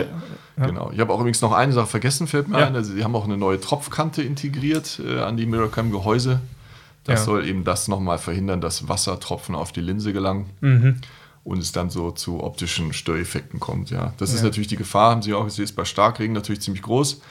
Genau. 0.56 0.90
Ich 0.92 1.00
habe 1.00 1.12
auch 1.14 1.18
übrigens 1.20 1.40
noch 1.40 1.52
eine 1.52 1.72
Sache 1.72 1.87
vergessen, 1.87 2.26
fällt 2.26 2.49
mir 2.49 2.58
Ja. 2.61 2.66
ein. 2.66 2.76
Also, 2.76 2.92
sie 2.92 3.02
haben 3.04 3.14
auch 3.16 3.25
eine 3.25 3.38
neue 3.38 3.58
Tropfkante 3.58 4.22
integriert 4.22 5.00
äh, 5.02 5.20
an 5.20 5.37
die 5.38 5.46
Mirrorcam-Gehäuse. 5.46 6.40
Das 7.04 7.20
Ja. 7.20 7.25
soll 7.25 7.46
eben 7.49 7.64
das 7.64 7.88
nochmal 7.88 8.18
verhindern, 8.18 8.61
dass 8.61 8.87
Wassertropfen 8.88 9.54
auf 9.54 9.72
die 9.72 9.80
Linse 9.80 10.12
gelangen 10.12 10.50
Mhm. 10.61 10.96
und 11.44 11.58
es 11.58 11.72
dann 11.72 11.88
so 11.88 12.11
zu 12.11 12.42
optischen 12.42 12.92
Störeffekten 12.92 13.58
kommt. 13.61 13.88
Ja, 13.90 14.12
das 14.18 14.30
ist 14.34 14.40
Ja. 14.40 14.44
natürlich 14.46 14.68
die 14.68 14.76
Gefahr, 14.76 15.12
haben 15.12 15.22
Sie 15.22 15.32
auch 15.32 15.44
gesehen, 15.44 15.64
ist 15.64 15.75
bei 15.75 15.84
Starkregen 15.87 16.34
natürlich 16.34 16.61
ziemlich 16.61 16.82
groß. 16.82 17.22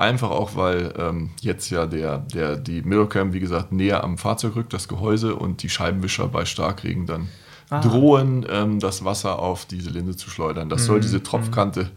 Einfach 0.00 0.30
auch, 0.30 0.56
weil 0.56 0.94
ähm, 0.98 1.30
jetzt 1.42 1.68
ja 1.70 1.84
der, 1.86 2.18
der, 2.18 2.56
die 2.56 2.80
Mirrorcam, 2.82 3.32
wie 3.34 3.40
gesagt, 3.40 3.70
näher 3.70 4.02
am 4.02 4.16
Fahrzeug 4.16 4.56
rückt, 4.56 4.72
das 4.72 4.88
Gehäuse 4.88 5.34
und 5.34 5.62
die 5.62 5.68
Scheibenwischer 5.68 6.26
bei 6.28 6.44
Starkregen 6.46 7.04
dann 7.06 7.28
Ah. 7.72 7.80
drohen, 7.82 8.44
ähm, 8.50 8.80
das 8.80 9.04
Wasser 9.04 9.38
auf 9.38 9.64
diese 9.66 9.90
Linse 9.90 10.16
zu 10.16 10.28
schleudern. 10.28 10.68
Das 10.68 10.80
Mhm. 10.82 10.86
soll 10.86 11.00
diese 11.00 11.22
Tropfkante 11.22 11.90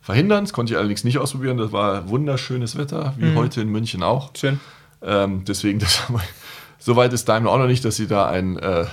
verhindern. 0.00 0.44
Das 0.44 0.54
konnte 0.54 0.72
ich 0.72 0.78
allerdings 0.78 1.04
nicht 1.04 1.18
ausprobieren. 1.18 1.58
Das 1.58 1.72
war 1.72 2.08
wunderschönes 2.08 2.78
Wetter, 2.78 3.12
wie 3.18 3.26
Mhm. 3.26 3.34
heute 3.34 3.60
in 3.60 3.68
München 3.68 4.02
auch. 4.02 4.30
Schön. 4.34 4.60
Ähm, 5.02 5.44
deswegen, 5.44 5.78
das 5.80 6.08
wir, 6.08 6.20
soweit 6.78 7.12
ist 7.12 7.28
Daimler 7.28 7.50
auch 7.50 7.58
noch 7.58 7.66
nicht, 7.66 7.84
dass 7.84 7.96
sie 7.96 8.06
da 8.06 8.28
einen 8.28 8.56
äh, 8.58 8.86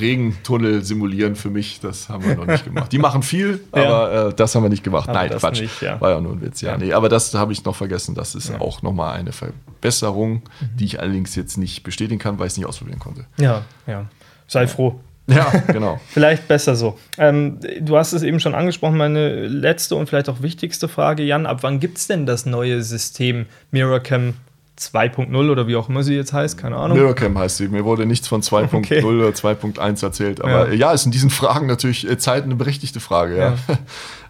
Regentunnel 0.00 0.82
simulieren 0.84 1.36
für 1.36 1.50
mich. 1.50 1.80
Das 1.80 2.08
haben 2.08 2.24
wir 2.26 2.34
noch 2.36 2.46
nicht 2.46 2.64
gemacht. 2.64 2.90
Die 2.92 2.98
machen 2.98 3.22
viel, 3.22 3.60
Ja. 3.74 3.82
aber 3.84 4.28
äh, 4.28 4.34
das 4.34 4.54
haben 4.54 4.62
wir 4.62 4.68
nicht 4.70 4.84
gemacht. 4.84 5.08
Aber 5.08 5.18
Nein, 5.18 5.30
das 5.30 5.40
Quatsch. 5.42 5.60
nicht, 5.62 5.82
ja. 5.82 6.00
War 6.00 6.10
ja 6.10 6.20
nur 6.20 6.32
ein 6.32 6.40
Witz. 6.40 6.60
Ja, 6.60 6.72
Ja. 6.72 6.78
Nee, 6.78 6.92
aber 6.92 7.08
das 7.08 7.32
habe 7.34 7.52
ich 7.52 7.64
noch 7.64 7.76
vergessen. 7.76 8.14
Das 8.14 8.34
ist 8.34 8.48
Ja. 8.48 8.56
Mhm. 8.56 8.62
auch 8.62 8.82
nochmal 8.82 9.18
eine 9.18 9.32
Verbesserung, 9.32 10.42
die 10.78 10.84
ich 10.84 11.00
allerdings 11.00 11.34
jetzt 11.34 11.56
nicht 11.58 11.82
bestätigen 11.82 12.18
kann, 12.18 12.38
weil 12.38 12.46
ich 12.46 12.52
es 12.52 12.56
nicht 12.58 12.66
ausprobieren 12.66 12.98
konnte. 12.98 13.24
Ja, 13.38 13.62
ja. 13.86 14.06
Sei 14.46 14.66
froh. 14.66 14.98
Ja, 15.26 15.48
genau. 15.68 16.00
Vielleicht 16.08 16.48
besser 16.48 16.74
so. 16.74 16.98
Ähm, 17.16 17.58
du 17.80 17.96
hast 17.96 18.12
es 18.12 18.22
eben 18.22 18.40
schon 18.40 18.54
angesprochen, 18.54 18.96
meine 18.96 19.46
letzte 19.46 19.94
und 19.94 20.08
vielleicht 20.08 20.28
auch 20.28 20.42
wichtigste 20.42 20.88
Frage, 20.88 21.22
Jan. 21.22 21.46
Ab 21.46 21.58
wann 21.62 21.78
gibt 21.78 21.98
es 21.98 22.08
denn 22.08 22.26
das 22.26 22.46
neue 22.46 22.82
System 22.82 23.46
Mirrorcam 23.70 24.34
2.0 24.80 25.50
oder 25.50 25.66
wie 25.66 25.76
auch 25.76 25.88
immer 25.90 26.02
sie 26.02 26.14
jetzt 26.14 26.32
heißt? 26.32 26.56
Keine 26.56 26.76
Ahnung. 26.76 26.96
Mirrorcam 26.96 27.36
heißt 27.38 27.58
sie. 27.58 27.68
Mir 27.68 27.84
wurde 27.84 28.06
nichts 28.06 28.26
von 28.26 28.40
2.0 28.40 28.74
Okay. 28.78 29.04
oder 29.04 29.28
2.1 29.28 30.02
erzählt. 30.02 30.40
Aber 30.42 30.68
Ja. 30.68 30.74
ja. 30.74 30.92
ist 30.92 31.04
in 31.04 31.12
diesen 31.12 31.28
Fragen 31.30 31.66
natürlich 31.66 32.08
äh, 32.08 32.16
Zeit 32.16 32.44
eine 32.44 32.54
berechtigte 32.54 32.98
Frage. 32.98 33.36
Ja, 33.36 33.54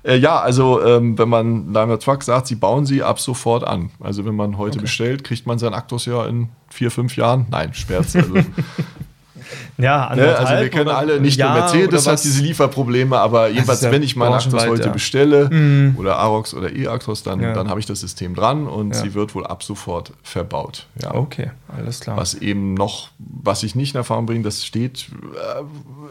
ja. 0.04 0.14
ja 0.14 0.40
also 0.40 0.84
ähm, 0.84 1.16
wenn 1.18 1.28
man 1.28 1.72
Daimler 1.72 2.00
Truck 2.00 2.24
sagt, 2.24 2.48
sie 2.48 2.56
bauen 2.56 2.84
sie 2.84 3.02
ab 3.02 3.20
sofort 3.20 3.64
an. 3.64 3.90
Also 4.00 4.24
wenn 4.24 4.34
man 4.34 4.58
heute 4.58 4.80
bestellt, 4.80 5.22
kriegt 5.22 5.46
man 5.46 5.58
seinen 5.58 5.74
Actos 5.74 6.06
ja 6.06 6.26
in 6.26 6.48
vier, 6.68 6.90
fünf 6.90 7.16
Jahren. 7.16 7.46
Nein, 7.50 7.72
Sperz. 7.72 8.16
Also 8.16 8.34
Ja, 9.78 10.14
ne? 10.14 10.36
Also 10.36 10.54
wir 10.54 10.68
können 10.68 10.90
alle, 10.90 11.20
nicht 11.20 11.38
nur 11.38 11.50
Mercedes 11.50 12.06
hat 12.06 12.22
diese 12.22 12.42
Lieferprobleme, 12.42 13.18
aber 13.18 13.48
jedenfalls, 13.48 13.80
ja 13.80 13.90
wenn 13.90 14.02
ich 14.02 14.16
meinen 14.16 14.34
Actros 14.34 14.66
heute 14.66 14.84
ja. 14.84 14.90
bestelle 14.90 15.48
mhm. 15.50 15.94
oder 15.98 16.16
Arox 16.16 16.54
oder 16.54 16.74
E-Actros, 16.74 17.22
dann, 17.22 17.40
ja. 17.40 17.52
dann 17.52 17.68
habe 17.68 17.80
ich 17.80 17.86
das 17.86 18.00
System 18.00 18.34
dran 18.34 18.66
und 18.66 18.94
sie 18.94 19.14
wird 19.14 19.34
wohl 19.34 19.46
ab 19.46 19.62
sofort 19.62 20.12
verbaut. 20.22 20.86
Ja. 21.02 21.14
Okay, 21.14 21.50
alles 21.68 22.00
klar. 22.00 22.16
Was 22.16 22.34
eben 22.34 22.74
noch, 22.74 23.08
was 23.18 23.62
ich 23.62 23.74
nicht 23.74 23.94
in 23.94 23.98
Erfahrung 23.98 24.26
bringe, 24.26 24.44
das 24.44 24.64
steht, 24.64 25.06
äh, 25.34 25.62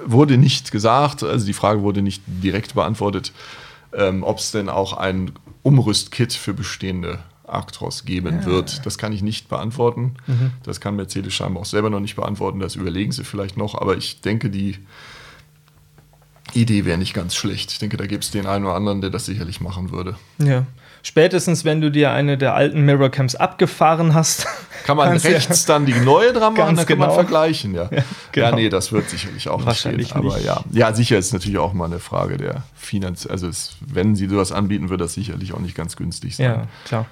wurde 0.05 0.37
nicht 0.37 0.71
gesagt, 0.71 1.23
also 1.23 1.45
die 1.45 1.53
Frage 1.53 1.81
wurde 1.81 2.01
nicht 2.01 2.23
direkt 2.25 2.73
beantwortet, 2.75 3.33
ähm, 3.93 4.23
ob 4.23 4.39
es 4.39 4.51
denn 4.51 4.69
auch 4.69 4.93
ein 4.93 5.31
Umrüstkit 5.63 6.33
für 6.33 6.53
bestehende 6.53 7.19
Actros 7.49 8.05
geben 8.05 8.39
ja. 8.41 8.45
wird. 8.45 8.85
Das 8.85 8.97
kann 8.97 9.11
ich 9.13 9.21
nicht 9.21 9.49
beantworten. 9.49 10.15
Mhm. 10.27 10.51
Das 10.63 10.79
kann 10.79 10.95
Mercedes 10.95 11.33
scheinbar 11.33 11.61
auch 11.61 11.65
selber 11.65 11.89
noch 11.89 11.99
nicht 11.99 12.15
beantworten. 12.15 12.59
Das 12.59 12.75
überlegen 12.75 13.11
sie 13.11 13.23
vielleicht 13.23 13.57
noch. 13.57 13.75
Aber 13.75 13.97
ich 13.97 14.21
denke, 14.21 14.49
die 14.49 14.77
Idee 16.53 16.85
wäre 16.85 16.97
nicht 16.97 17.13
ganz 17.13 17.35
schlecht. 17.35 17.71
Ich 17.71 17.79
denke, 17.79 17.97
da 17.97 18.07
gibt 18.07 18.23
es 18.23 18.31
den 18.31 18.45
einen 18.45 18.65
oder 18.65 18.75
anderen, 18.75 19.01
der 19.01 19.09
das 19.09 19.25
sicherlich 19.25 19.61
machen 19.61 19.91
würde. 19.91 20.17
Ja. 20.39 20.65
Spätestens, 21.01 21.65
wenn 21.65 21.81
du 21.81 21.91
dir 21.91 22.11
eine 22.11 22.37
der 22.37 22.55
alten 22.55 22.81
Mirror 22.81 23.09
Camps 23.09 23.35
abgefahren 23.35 24.13
hast. 24.13 24.47
Kann 24.85 24.97
man 24.97 25.15
rechts 25.17 25.67
ja 25.67 25.73
dann 25.73 25.85
die 25.85 25.93
neue 25.93 26.31
dran 26.31 26.53
machen, 26.53 26.77
dann 26.77 26.85
genau. 26.85 27.05
kann 27.05 27.15
man 27.15 27.25
vergleichen, 27.25 27.73
ja. 27.75 27.89
Ja, 27.91 28.03
genau. 28.31 28.47
ja, 28.49 28.55
nee, 28.55 28.69
das 28.69 28.91
wird 28.91 29.09
sicherlich 29.09 29.49
auch 29.49 29.65
Wahrscheinlich 29.65 30.13
nicht 30.13 30.21
gehen. 30.21 30.31
Aber 30.31 30.39
ja, 30.39 30.61
ja, 30.71 30.93
sicher 30.93 31.17
ist 31.17 31.33
natürlich 31.33 31.57
auch 31.57 31.73
mal 31.73 31.85
eine 31.85 31.99
Frage 31.99 32.37
der 32.37 32.63
Finanz. 32.75 33.27
Also 33.27 33.47
es, 33.47 33.75
wenn 33.85 34.15
sie 34.15 34.27
sowas 34.27 34.51
anbieten, 34.51 34.89
wird 34.89 35.01
das 35.01 35.13
sicherlich 35.13 35.53
auch 35.53 35.59
nicht 35.59 35.75
ganz 35.75 35.95
günstig 35.95 36.37
sein. 36.37 36.45
Ja, 36.45 36.67
klar. 36.85 37.05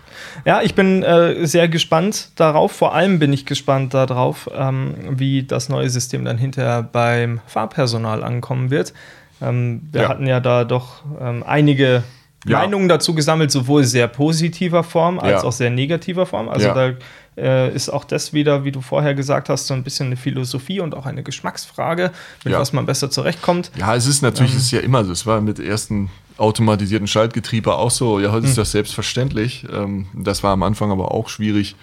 Ja, 0.46 0.62
ich 0.62 0.76
bin 0.76 1.04
äh, 1.04 1.46
sehr 1.46 1.68
gespannt 1.68 2.30
darauf. 2.36 2.72
Vor 2.72 2.96
allem 2.96 3.20
bin 3.20 3.34
ich 3.34 3.46
gespannt 3.46 3.94
darauf, 3.94 4.50
ähm, 4.56 4.96
wie 5.10 5.44
das 5.44 5.70
neue 5.70 5.90
System 5.90 6.26
dann 6.26 6.38
hinterher 6.38 6.84
beim 6.84 7.42
Fahrpersonal 7.48 8.24
ankommen 8.24 8.72
wird. 8.72 8.94
Ähm, 9.42 9.82
wir 9.92 10.04
ja. 10.04 10.10
hatten 10.10 10.26
ja 10.26 10.40
da 10.40 10.64
doch 10.64 11.04
ähm, 11.20 11.44
einige 11.46 12.04
ja. 12.48 12.60
Meinungen 12.60 12.90
dazu 12.90 13.14
gesammelt, 13.14 13.52
sowohl 13.52 13.84
sehr 13.84 14.08
positiver 14.08 14.84
Form 14.84 15.20
als 15.20 15.42
ja. 15.42 15.48
auch 15.48 15.52
sehr 15.52 15.70
negativer 15.70 16.26
Form. 16.26 16.50
Also 16.50 16.68
da 16.68 16.94
äh, 17.38 17.74
ist 17.74 17.90
auch 17.90 18.04
das 18.04 18.34
wieder, 18.34 18.64
wie 18.64 18.72
du 18.72 18.82
vorher 18.82 19.14
gesagt 19.14 19.50
hast, 19.50 19.68
so 19.68 19.74
ein 19.74 19.84
bisschen 19.84 20.08
eine 20.08 20.18
Philosophie 20.18 20.80
und 20.80 20.96
auch 20.96 21.06
eine 21.06 21.24
Geschmacksfrage, 21.24 22.12
mit 22.44 22.54
was 22.54 22.74
man 22.74 22.86
besser 22.86 23.10
zurechtkommt. 23.12 23.72
Ja, 23.78 23.96
es 23.96 24.08
ist 24.08 24.22
natürlich, 24.22 24.54
ähm, 24.54 24.58
es 24.58 24.64
ist 24.64 24.72
ja 24.72 24.80
immer 24.80 25.06
so. 25.06 25.12
Es 25.12 25.26
war 25.26 25.42
mit 25.42 25.60
ersten 25.60 26.10
automatisierten 26.38 27.08
Schaltgetriebe 27.08 27.76
auch 27.76 27.92
so. 27.92 28.20
Ja, 28.20 28.32
heute 28.32 28.46
ist 28.46 28.52
hm. 28.52 28.62
das 28.62 28.72
selbstverständlich. 28.72 29.66
Ähm, 29.72 30.08
das 30.14 30.44
war 30.44 30.54
am 30.54 30.64
Anfang 30.64 30.92
aber 30.92 31.12
auch 31.12 31.30
schwierig. 31.30 31.76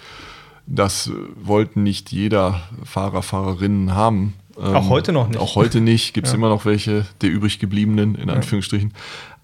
Das 0.67 1.11
wollten 1.35 1.83
nicht 1.83 2.11
jeder 2.11 2.63
Fahrer, 2.83 3.21
Fahrerinnen 3.21 3.93
haben. 3.93 4.33
Ähm, 4.57 4.75
auch 4.75 4.89
heute 4.89 5.11
noch 5.11 5.27
nicht. 5.27 5.39
Auch 5.39 5.55
heute 5.55 5.81
nicht. 5.81 6.13
Gibt 6.13 6.27
es 6.27 6.33
ja. 6.33 6.37
immer 6.37 6.49
noch 6.49 6.65
welche 6.65 7.05
der 7.21 7.29
übrig 7.29 7.59
gebliebenen, 7.59 8.15
in 8.15 8.29
Anführungsstrichen. 8.29 8.93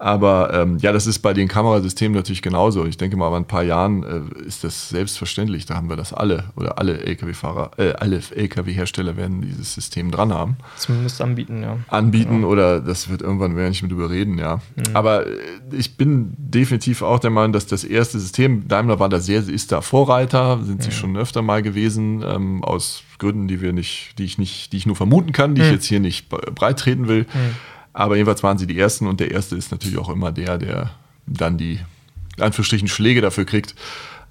Aber 0.02 0.52
ähm, 0.52 0.78
ja, 0.78 0.90
das 0.90 1.06
ist 1.06 1.20
bei 1.20 1.32
den 1.32 1.46
Kamerasystemen 1.46 2.16
natürlich 2.16 2.42
genauso. 2.42 2.86
Ich 2.86 2.96
denke 2.96 3.16
mal, 3.16 3.28
in 3.28 3.34
ein 3.34 3.44
paar 3.44 3.62
Jahren 3.62 4.02
äh, 4.02 4.44
ist 4.44 4.64
das 4.64 4.88
selbstverständlich. 4.88 5.64
Da 5.64 5.76
haben 5.76 5.88
wir 5.88 5.94
das 5.94 6.12
alle 6.12 6.46
oder 6.56 6.78
alle 6.78 7.04
Lkw-Fahrer, 7.04 7.70
äh, 7.76 7.92
alle 7.92 8.20
Lkw-Hersteller 8.34 9.16
werden 9.16 9.42
dieses 9.42 9.74
System 9.74 10.10
dran 10.10 10.32
haben. 10.32 10.56
Zumindest 10.76 11.20
anbieten, 11.20 11.62
ja. 11.62 11.78
Anbieten 11.86 12.40
ja. 12.40 12.48
oder 12.48 12.80
das 12.80 13.10
wird 13.10 13.22
irgendwann, 13.22 13.54
werden 13.54 13.68
nicht 13.68 13.84
mit 13.84 13.92
überreden, 13.92 14.38
ja. 14.38 14.56
Mhm. 14.74 14.96
Aber 14.96 15.24
äh, 15.24 15.30
ich 15.70 15.96
bin 15.96 16.34
definitiv 16.36 17.02
auch 17.02 17.20
der 17.20 17.30
Meinung, 17.30 17.52
dass 17.52 17.68
das 17.68 17.84
erste 17.84 18.18
System, 18.18 18.66
Daimler 18.66 18.98
war 18.98 19.08
da 19.08 19.20
sehr, 19.20 19.46
ist 19.48 19.70
da 19.70 19.82
Vorreiter, 19.82 20.58
sind 20.64 20.78
mhm. 20.78 20.82
sie 20.82 20.90
schon 20.90 21.16
öfter 21.16 21.42
mal 21.42 21.62
gewesen, 21.62 22.24
ähm, 22.26 22.64
aus 22.64 23.04
Gründen, 23.18 23.46
die 23.46 23.60
wir 23.60 23.72
nicht, 23.72 24.18
die 24.18 24.24
ich 24.24 24.36
nicht, 24.36 24.72
die 24.72 24.78
ich 24.78 24.86
nur 24.86 24.96
vermuten 24.96 25.30
kann, 25.30 25.54
die 25.54 25.60
mhm. 25.60 25.66
ich 25.68 25.72
jetzt 25.74 25.86
hier 25.86 26.00
nicht 26.00 26.28
breit 26.28 26.80
treten 26.80 27.06
will. 27.06 27.20
Mhm. 27.32 27.54
Aber 27.92 28.16
jedenfalls 28.16 28.42
waren 28.42 28.58
sie 28.58 28.66
die 28.66 28.78
Ersten 28.78 29.06
und 29.06 29.20
der 29.20 29.30
Erste 29.30 29.56
ist 29.56 29.70
natürlich 29.70 29.98
auch 29.98 30.08
immer 30.08 30.32
der, 30.32 30.58
der 30.58 30.90
dann 31.26 31.58
die 31.58 31.80
Anführungsstrichen 32.38 32.88
Schläge 32.88 33.20
dafür 33.20 33.44
kriegt. 33.44 33.74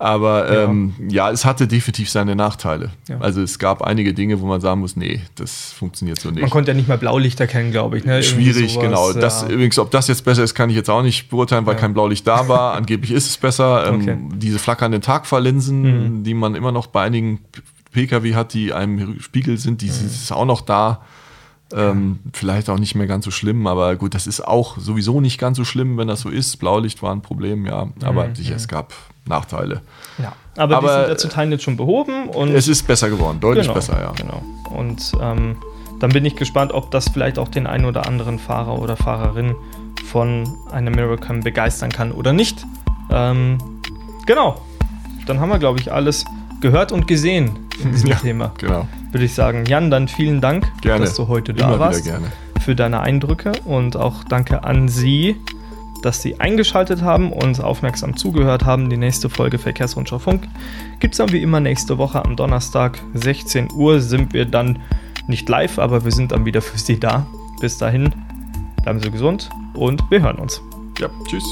Aber 0.02 0.52
ja. 0.52 0.64
Ähm, 0.64 0.96
ja, 1.10 1.30
es 1.30 1.46
hatte 1.46 1.68
definitiv 1.68 2.10
seine 2.10 2.36
Nachteile. 2.36 2.90
Ja. 3.08 3.20
Also 3.20 3.44
es 3.44 3.60
gab 3.60 3.84
einige 3.84 4.16
Dinge, 4.16 4.42
wo 4.42 4.48
man 4.48 4.60
sagen 4.60 4.82
muss, 4.82 4.96
nee, 4.96 5.22
das 5.36 5.74
funktioniert 5.74 6.20
so 6.20 6.32
nicht. 6.32 6.42
Man 6.42 6.50
konnte 6.50 6.72
ja 6.72 6.76
nicht 6.76 6.88
mal 6.88 6.98
Blaulicht 6.98 7.40
erkennen, 7.40 7.70
glaube 7.70 8.00
ich. 8.00 8.04
Ne? 8.04 8.24
Schwierig, 8.24 8.80
genau. 8.80 9.14
Das, 9.14 9.44
ja. 9.44 9.50
Übrigens, 9.50 9.78
ob 9.78 9.92
das 9.92 10.08
jetzt 10.08 10.26
besser 10.26 10.44
ist, 10.44 10.56
kann 10.56 10.72
ich 10.72 10.76
jetzt 10.76 10.90
auch 10.90 11.04
nicht 11.04 11.30
beurteilen, 11.30 11.68
weil 11.68 11.76
kein 11.76 11.94
Blaulicht 11.94 12.26
da 12.26 12.48
war. 12.48 12.74
Angeblich 12.78 13.12
ist 13.12 13.28
es 13.28 13.38
besser. 13.38 13.86
Ähm, 13.86 14.02
okay. 14.02 14.18
diese 14.38 14.58
flackernden 14.58 15.04
Tagfahrlinsen, 15.04 15.82
mhm. 15.82 16.24
die 16.24 16.34
man 16.34 16.56
immer 16.56 16.72
noch 16.72 16.88
bei 16.88 17.04
einigen 17.04 17.42
Pkw 17.92 18.34
hat, 18.34 18.56
die 18.56 18.74
einem 18.74 19.20
Spiegel 19.20 19.60
sind, 19.60 19.82
die 19.82 19.86
mhm. 19.86 20.08
ist 20.08 20.32
auch 20.32 20.46
noch 20.46 20.62
da. 20.62 21.04
Ähm, 21.76 22.20
vielleicht 22.34 22.70
auch 22.70 22.80
nicht 22.80 22.96
mehr 22.96 23.08
ganz 23.08 23.26
so 23.26 23.32
schlimm, 23.32 23.68
aber 23.68 23.96
gut, 23.96 24.14
das 24.14 24.28
ist 24.28 24.46
auch 24.46 24.78
sowieso 24.78 25.22
nicht 25.22 25.40
ganz 25.40 25.58
so 25.58 25.64
schlimm, 25.64 25.98
wenn 25.98 26.08
das 26.08 26.22
so 26.22 26.30
ist. 26.30 26.58
Blaulicht 26.58 27.02
war 27.02 27.14
ein 27.14 27.22
Problem, 27.22 27.66
ja, 27.66 27.88
aber 28.04 28.28
mhm. 28.28 28.36
sicher, 28.36 28.56
es 28.56 28.68
gab 28.68 28.94
Nachteile. 29.26 29.82
Ja, 30.18 30.34
aber, 30.58 30.78
aber 30.78 30.88
die 30.88 30.94
sind 30.94 31.10
ja 31.10 31.18
zu 31.18 31.30
Teilen 31.30 31.52
jetzt 31.52 31.64
schon 31.64 31.78
behoben 31.78 32.30
und 32.30 32.50
es 32.50 32.68
ist 32.68 32.88
besser 32.88 33.10
geworden, 33.10 33.40
deutlich 33.40 33.64
genau, 33.64 33.76
besser, 33.76 34.00
ja. 34.00 34.12
Genau. 34.12 34.44
Und 34.70 35.12
ähm, 35.22 35.58
dann 36.00 36.12
bin 36.12 36.26
ich 36.26 36.36
gespannt, 36.36 36.74
ob 36.74 36.92
das 36.92 37.10
vielleicht 37.10 37.38
auch 37.38 37.48
den 37.48 37.68
einen 37.68 37.86
oder 37.86 38.08
anderen 38.08 38.40
Fahrer 38.40 38.80
oder 38.80 38.98
Fahrerin 38.98 39.56
von 40.06 40.48
einem 40.72 40.94
Miracam 40.94 41.42
begeistern 41.42 41.92
kann 41.92 42.12
oder 42.12 42.34
nicht. 42.34 42.66
Ähm, 43.12 43.58
genau. 44.26 44.62
Dann 45.28 45.40
haben 45.40 45.50
wir, 45.50 45.60
glaube 45.60 45.80
ich, 45.80 45.92
alles 45.92 46.26
gehört 46.62 46.92
und 46.92 47.08
gesehen 47.08 47.52
in 47.84 47.92
diesem 47.92 48.10
ja, 48.10 48.16
Thema. 48.16 48.54
Genau. 48.58 48.88
Würde 49.12 49.26
ich 49.26 49.34
sagen. 49.34 49.66
Jan, 49.66 49.92
dann 49.92 50.08
vielen 50.08 50.42
Dank, 50.42 50.66
gerne. 50.82 51.06
dass 51.06 51.16
du 51.16 51.28
heute 51.28 51.54
da 51.54 51.68
Immer 51.68 51.80
warst. 51.80 52.06
Gerne. 52.06 52.28
Für 52.64 52.76
deine 52.76 53.02
Eindrücke 53.02 53.52
und 53.66 53.98
auch 53.98 54.24
danke 54.24 54.64
an 54.64 54.88
Sie, 54.88 55.36
dass 56.04 56.22
Sie 56.22 56.40
eingeschaltet 56.40 57.02
haben 57.02 57.34
und 57.34 57.60
aufmerksam 57.62 58.16
zugehört 58.16 58.66
haben. 58.66 58.90
Die 58.90 58.98
nächste 58.98 59.30
Folge 59.30 59.58
Verkehrsrundschau 59.58 60.20
Funk 60.20 60.48
gibt 61.00 61.16
es 61.16 61.18
dann 61.18 61.32
wie 61.32 61.42
immer 61.42 61.60
nächste 61.60 61.98
Woche 61.98 62.24
am 62.24 62.36
Donnerstag, 62.36 63.00
16 63.16 63.70
Uhr 63.74 64.00
sind 64.00 64.34
wir 64.34 64.46
dann 64.46 64.80
nicht 65.28 65.50
live, 65.50 65.80
aber 65.80 66.04
wir 66.06 66.12
sind 66.12 66.32
dann 66.32 66.46
wieder 66.46 66.62
für 66.62 66.78
Sie 66.78 67.00
da. 67.00 67.26
Bis 67.60 67.78
dahin, 67.78 68.14
bleiben 68.84 69.00
Sie 69.00 69.12
gesund 69.12 69.50
und 69.74 70.04
wir 70.10 70.22
hören 70.22 70.38
uns. 70.38 70.62
Ja, 71.00 71.10
tschüss. 71.28 71.44